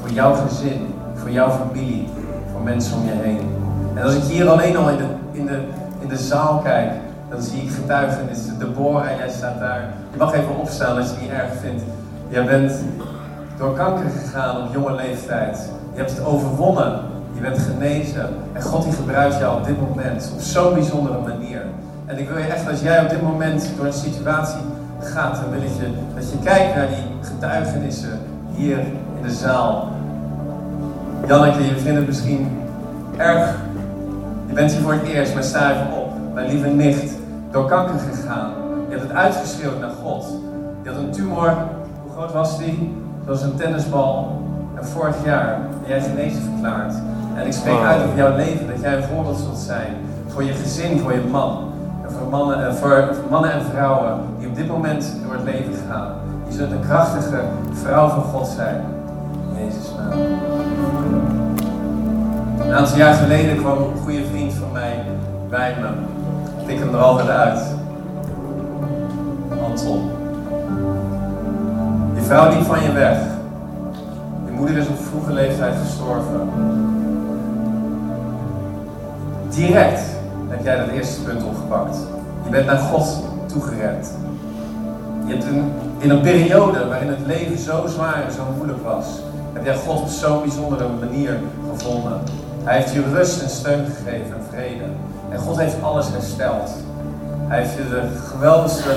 Voor 0.00 0.10
jouw 0.10 0.34
gezin, 0.34 0.94
voor 1.14 1.30
jouw 1.30 1.50
familie, 1.50 2.08
voor 2.52 2.60
mensen 2.60 2.96
om 2.96 3.04
je 3.04 3.12
heen. 3.12 3.40
En 3.94 4.02
als 4.02 4.14
ik 4.14 4.22
hier 4.22 4.48
alleen 4.48 4.76
al 4.76 4.90
in 4.90 4.96
de, 4.96 5.06
in 5.32 5.46
de, 5.46 5.60
in 6.00 6.08
de 6.08 6.18
zaal 6.18 6.58
kijk, 6.58 6.92
dan 7.30 7.42
zie 7.42 7.62
ik 7.62 7.70
getuigenissen. 7.70 8.58
Deborah, 8.58 9.16
jij 9.18 9.30
staat 9.30 9.58
daar. 9.58 9.80
Je 10.10 10.18
mag 10.18 10.34
even 10.34 10.58
opstaan 10.58 10.96
als 10.96 11.06
je 11.06 11.12
het 11.12 11.20
niet 11.20 11.30
erg 11.30 11.52
vindt. 11.60 11.82
Jij 12.28 12.44
bent 12.44 12.72
door 13.58 13.74
kanker 13.74 14.10
gegaan 14.10 14.62
op 14.62 14.74
jonge 14.74 14.94
leeftijd. 14.94 15.70
Je 15.92 15.98
hebt 15.98 16.10
het 16.10 16.24
overwonnen. 16.24 17.00
Je 17.36 17.42
bent 17.42 17.58
genezen. 17.58 18.28
En 18.52 18.62
God 18.62 18.82
die 18.82 18.92
gebruikt 18.92 19.38
jou 19.38 19.58
op 19.58 19.66
dit 19.66 19.80
moment 19.80 20.30
op 20.34 20.40
zo'n 20.40 20.74
bijzondere 20.74 21.18
manier. 21.18 21.62
En 22.06 22.18
ik 22.18 22.28
wil 22.28 22.38
je 22.38 22.44
echt, 22.44 22.68
als 22.68 22.80
jij 22.80 23.02
op 23.02 23.08
dit 23.08 23.22
moment 23.22 23.70
door 23.76 23.86
een 23.86 23.92
situatie 23.92 24.60
gaat, 25.00 25.40
dan 25.40 25.50
wil 25.50 25.62
ik 25.62 25.68
je 25.78 25.90
dat 26.14 26.30
je 26.30 26.38
kijkt 26.44 26.74
naar 26.74 26.88
die 26.88 27.30
getuigenissen 27.30 28.18
hier 28.54 28.78
in 28.78 29.22
de 29.22 29.30
zaal. 29.30 29.88
Janneke, 31.26 31.64
je 31.64 31.76
vindt 31.76 31.98
het 31.98 32.06
misschien 32.06 32.48
erg. 33.16 33.54
Je 34.46 34.52
bent 34.52 34.72
hier 34.72 34.82
voor 34.82 34.92
het 34.92 35.02
eerst, 35.02 35.34
maar 35.34 35.42
sta 35.42 35.88
op. 35.96 36.12
Mijn 36.34 36.48
lieve 36.48 36.68
nicht, 36.68 37.12
door 37.50 37.68
kanker 37.68 37.98
gegaan. 37.98 38.50
Je 38.88 38.96
hebt 38.96 39.08
het 39.08 39.12
uitgeschreeuwd 39.12 39.80
naar 39.80 39.90
God. 40.02 40.26
Je 40.82 40.88
had 40.88 40.98
een 40.98 41.10
tumor. 41.10 41.56
Hoe 42.02 42.12
groot 42.12 42.32
was 42.32 42.58
die? 42.58 42.94
Zoals 43.24 43.42
een 43.42 43.56
tennisbal. 43.56 44.42
En 44.74 44.84
vorig 44.84 45.24
jaar 45.24 45.58
ben 45.80 45.88
jij 45.88 46.00
genezen 46.00 46.42
verklaard. 46.42 46.94
En 47.36 47.46
ik 47.46 47.52
spreek 47.52 47.80
uit 47.80 48.02
over 48.02 48.16
jouw 48.16 48.36
leven 48.36 48.66
dat 48.66 48.80
jij 48.80 48.96
een 48.96 49.02
voorbeeld 49.02 49.38
zult 49.38 49.58
zijn. 49.58 49.92
Voor 50.28 50.44
je 50.44 50.52
gezin, 50.52 50.98
voor 50.98 51.12
je 51.12 51.20
man. 51.30 51.72
En 52.04 52.10
voor 52.12 52.28
mannen, 52.28 52.74
voor 52.74 53.14
mannen 53.30 53.52
en 53.52 53.62
vrouwen 53.70 54.18
die 54.38 54.48
op 54.48 54.54
dit 54.54 54.68
moment 54.68 55.12
door 55.24 55.32
het 55.32 55.44
leven 55.44 55.74
gaan. 55.90 56.12
Je 56.48 56.52
zult 56.54 56.70
een 56.70 56.80
krachtige 56.80 57.40
vrouw 57.72 58.08
van 58.08 58.22
God 58.22 58.46
zijn. 58.46 58.84
In 59.56 59.64
Jezus' 59.64 59.92
naam. 59.96 60.18
Een 62.60 62.74
aantal 62.74 62.96
jaar 62.96 63.14
geleden 63.14 63.56
kwam 63.56 63.78
een 63.78 64.00
goede 64.02 64.24
vriend 64.24 64.52
van 64.52 64.72
mij 64.72 65.04
bij 65.48 65.76
me. 65.80 65.86
Ik 66.60 66.66
tik 66.66 66.78
hem 66.78 66.94
er 66.94 67.00
altijd 67.00 67.28
uit. 67.28 67.60
Anton. 69.64 70.10
Je 72.14 72.22
vrouw 72.22 72.50
liep 72.50 72.62
van 72.62 72.82
je 72.82 72.92
weg. 72.92 73.18
Je 74.46 74.52
moeder 74.52 74.76
is 74.76 74.88
op 74.88 74.98
vroege 74.98 75.32
leeftijd 75.32 75.74
gestorven. 75.84 76.48
Direct 79.56 80.00
heb 80.48 80.64
jij 80.64 80.76
dat 80.76 80.88
eerste 80.88 81.22
punt 81.22 81.44
opgepakt. 81.44 81.96
Je 82.44 82.50
bent 82.50 82.66
naar 82.66 82.78
God 82.78 83.22
toegerend. 83.46 84.10
Je 85.26 85.32
hebt 85.32 85.44
een, 85.44 85.72
in 85.98 86.10
een 86.10 86.20
periode 86.20 86.86
waarin 86.86 87.08
het 87.08 87.26
leven 87.26 87.58
zo 87.58 87.86
zwaar 87.86 88.24
en 88.26 88.32
zo 88.32 88.42
moeilijk 88.56 88.82
was, 88.82 89.06
heb 89.52 89.64
jij 89.64 89.76
God 89.76 90.00
op 90.00 90.08
zo'n 90.08 90.42
bijzondere 90.42 90.88
manier 91.00 91.38
gevonden. 91.72 92.20
Hij 92.64 92.76
heeft 92.76 92.92
je 92.92 93.02
rust 93.02 93.42
en 93.42 93.48
steun 93.48 93.86
gegeven 93.86 94.36
en 94.36 94.42
vrede. 94.50 94.84
En 95.30 95.38
God 95.38 95.58
heeft 95.58 95.82
alles 95.82 96.08
hersteld. 96.08 96.70
Hij 97.48 97.58
heeft 97.62 97.74
je 97.76 97.88
de 97.88 98.02
geweldigste, 98.24 98.94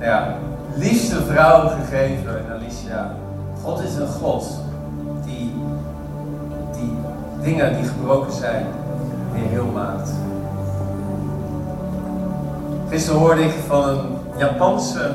ja, 0.00 0.36
liefste 0.74 1.22
vrouw 1.22 1.68
gegeven 1.68 2.38
in 2.44 2.52
Alicia. 2.52 3.14
God 3.62 3.82
is 3.82 3.94
een 3.94 4.08
God 4.08 4.44
die, 5.24 5.54
die 6.72 6.92
dingen 7.42 7.76
die 7.76 7.88
gebroken 7.88 8.32
zijn, 8.32 8.66
weer 9.40 9.48
heel 9.50 9.70
maakt. 9.74 10.10
Gisteren 12.88 13.20
hoorde 13.20 13.42
ik 13.42 13.54
van 13.66 13.88
een 13.88 14.00
Japanse, 14.36 15.14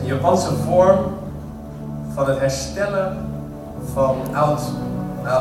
een 0.00 0.06
Japanse 0.06 0.54
vorm 0.54 0.98
van 2.14 2.28
het 2.28 2.38
herstellen 2.38 3.16
van 3.92 4.16
oud, 4.32 4.60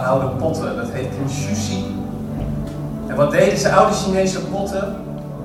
oude 0.05 0.27
potten. 0.27 0.75
Dat 0.75 0.89
heet 0.89 1.07
kinshushi. 1.17 1.95
En 3.07 3.15
wat 3.15 3.31
deden 3.31 3.57
ze? 3.57 3.71
Oude 3.71 3.93
Chinese 3.93 4.41
potten, 4.41 4.95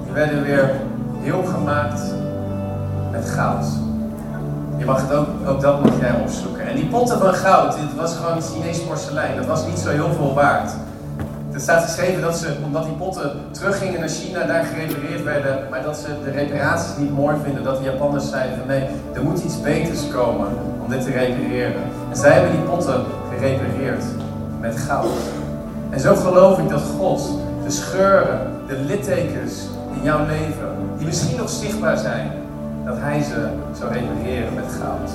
die 0.05 0.13
werden 0.13 0.43
weer 0.43 0.71
heel 1.21 1.43
gemaakt 1.45 2.01
met 3.11 3.31
goud. 3.31 3.65
Je 4.77 4.85
mag 4.85 5.01
het 5.01 5.13
ook, 5.13 5.27
ook 5.47 5.61
dat 5.61 5.85
mag 5.85 6.01
jij 6.01 6.21
opzoeken. 6.23 6.69
En 6.69 6.77
die 6.77 6.87
potten 6.87 7.19
van 7.19 7.35
goud, 7.35 7.73
dit 7.73 7.95
was 7.97 8.17
gewoon 8.17 8.43
Chinees 8.43 8.83
porselein. 8.83 9.37
Dat 9.37 9.47
was 9.47 9.67
niet 9.67 9.79
zo 9.79 9.91
heel 9.91 10.13
veel 10.13 10.35
waard. 10.35 10.71
Er 11.59 11.65
staat 11.65 11.85
geschreven 11.85 12.23
dat 12.23 12.37
ze, 12.37 12.57
omdat 12.65 12.85
die 12.85 12.93
potten 12.93 13.31
teruggingen 13.51 14.01
naar 14.01 14.09
China, 14.09 14.45
daar 14.47 14.65
gerepareerd 14.65 15.25
werden, 15.25 15.59
maar 15.71 15.83
dat 15.83 15.97
ze 15.97 16.07
de 16.25 16.31
reparaties 16.31 16.97
niet 16.99 17.13
mooi 17.13 17.37
vinden. 17.45 17.65
Dat 17.65 17.79
de 17.79 17.85
Japanners 17.85 18.29
zeiden 18.29 18.59
van 18.59 18.67
nee, 18.67 18.87
er 19.15 19.23
moet 19.23 19.45
iets 19.45 19.61
beters 19.61 20.09
komen 20.09 20.49
om 20.83 20.91
dit 20.91 21.03
te 21.03 21.11
repareren. 21.11 21.83
En 22.11 22.17
zij 22.17 22.33
hebben 22.33 22.51
die 22.51 22.61
potten 22.61 23.05
gerepareerd 23.35 24.05
met 24.61 24.77
goud. 24.77 25.19
En 25.91 26.01
zo 26.01 26.15
geloof 26.15 26.59
ik 26.59 26.69
dat 26.69 26.83
God 26.99 27.39
de 27.65 27.71
scheuren, 27.71 28.41
de 28.67 28.77
littekens 28.77 29.69
in 29.95 30.03
jouw 30.03 30.27
leven, 30.27 30.69
die 30.99 31.07
misschien 31.07 31.37
nog 31.37 31.51
zichtbaar 31.51 31.97
zijn, 31.97 32.33
dat 32.85 32.97
Hij 32.99 33.23
ze 33.23 33.49
zou 33.79 33.93
repareren 33.93 34.55
met 34.55 34.65
goud. 34.81 35.11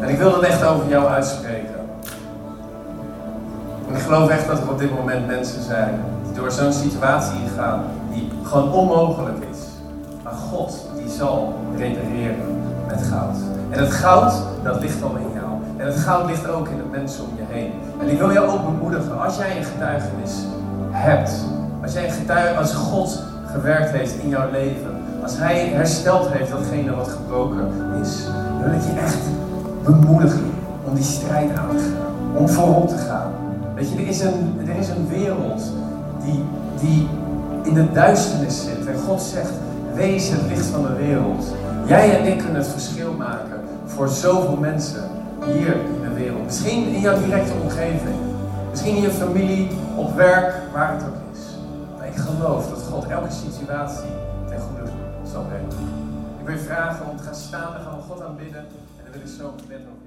En 0.00 0.08
ik 0.08 0.18
wil 0.18 0.30
dat 0.30 0.42
echt 0.42 0.64
over 0.64 0.88
jou 0.88 1.06
uitspreken. 1.06 1.74
Ik 3.94 4.00
geloof 4.00 4.28
echt 4.28 4.46
dat 4.46 4.60
er 4.60 4.70
op 4.70 4.78
dit 4.78 4.94
moment 4.94 5.26
mensen 5.26 5.62
zijn 5.62 6.00
die 6.24 6.32
door 6.32 6.50
zo'n 6.50 6.72
situatie 6.72 7.40
gaan 7.56 7.84
die 8.12 8.30
gewoon 8.42 8.72
onmogelijk 8.72 9.38
is. 9.50 9.58
Maar 10.22 10.32
God 10.32 10.86
die 10.96 11.08
zal 11.08 11.54
repareren 11.76 12.62
met 12.86 13.02
goud. 13.02 13.36
En 13.70 13.78
het 13.78 13.92
goud, 13.92 14.32
dat 14.62 14.80
ligt 14.80 15.02
al 15.02 15.16
in 15.16 15.32
jou. 15.34 15.50
En 15.76 15.86
het 15.86 15.96
goud 15.96 16.26
ligt 16.26 16.48
ook 16.48 16.68
in 16.68 16.76
de 16.76 16.98
mensen 16.98 17.24
om 17.24 17.30
je 17.36 17.54
heen. 17.54 17.72
En 18.00 18.08
ik 18.08 18.18
wil 18.18 18.32
jou 18.32 18.48
ook 18.48 18.64
bemoedigen, 18.64 19.22
als 19.22 19.36
jij 19.36 19.56
een 19.56 19.64
getuigenis 19.64 20.32
hebt, 20.90 21.44
als 21.82 21.92
jij 21.92 22.04
een 22.04 22.12
getuige, 22.12 22.58
als 22.58 22.74
God 22.74 23.22
gewerkt 23.46 23.90
heeft 23.90 24.14
in 24.14 24.28
jouw 24.28 24.50
leven, 24.50 25.02
als 25.22 25.38
Hij 25.38 25.68
hersteld 25.68 26.28
heeft 26.28 26.50
datgene 26.50 26.94
wat 26.94 27.08
gebroken 27.08 27.68
is, 28.02 28.24
dan 28.24 28.70
wil 28.70 28.72
ik 28.72 28.84
je 28.86 29.00
echt 29.00 29.18
bemoedigen 29.84 30.52
om 30.84 30.94
die 30.94 31.04
strijd 31.04 31.50
aan 31.56 31.76
te 31.76 31.82
gaan, 31.82 32.36
om 32.36 32.48
voorop 32.48 32.88
te 32.88 32.96
gaan. 32.96 33.43
Weet 33.74 33.90
je, 33.90 33.96
er 33.96 34.08
is 34.08 34.20
een, 34.20 34.60
er 34.68 34.76
is 34.76 34.88
een 34.88 35.08
wereld 35.08 35.62
die, 36.24 36.44
die 36.80 37.08
in 37.62 37.74
de 37.74 37.92
duisternis 37.92 38.64
zit. 38.64 38.86
En 38.86 38.98
God 38.98 39.20
zegt, 39.22 39.52
wees 39.94 40.28
het 40.28 40.42
licht 40.48 40.66
van 40.66 40.82
de 40.82 40.94
wereld. 40.94 41.54
Jij 41.86 42.18
en 42.18 42.32
ik 42.32 42.38
kunnen 42.38 42.56
het 42.56 42.70
verschil 42.70 43.12
maken 43.12 43.60
voor 43.86 44.08
zoveel 44.08 44.56
mensen 44.56 45.10
hier 45.44 45.74
in 45.74 46.00
de 46.02 46.14
wereld. 46.14 46.44
Misschien 46.44 46.86
in 46.86 47.00
jouw 47.00 47.18
directe 47.18 47.52
omgeving. 47.62 48.16
Misschien 48.70 48.96
in 48.96 49.02
je 49.02 49.10
familie, 49.10 49.70
op 49.96 50.14
werk, 50.14 50.54
waar 50.72 50.92
het 50.92 51.02
ook 51.02 51.32
is. 51.32 51.40
Maar 51.98 52.06
ik 52.06 52.16
geloof 52.16 52.68
dat 52.68 52.82
God 52.82 53.06
elke 53.06 53.30
situatie 53.30 54.10
ten 54.48 54.60
goede 54.60 54.90
zal 55.32 55.44
brengen. 55.44 55.68
Ik 56.38 56.46
wil 56.46 56.54
je 56.54 56.60
vragen 56.60 57.10
om 57.10 57.16
te 57.16 57.22
gaan 57.22 57.34
staan, 57.34 57.72
dan 57.72 57.82
gaan 57.82 57.96
we 57.96 58.02
God 58.14 58.22
aanbidden. 58.22 58.60
En 58.96 59.02
dan 59.04 59.12
wil 59.12 59.20
ik 59.20 59.26
zo 59.38 59.44
een 59.44 59.60
gebed 59.60 59.78
over 59.78 60.03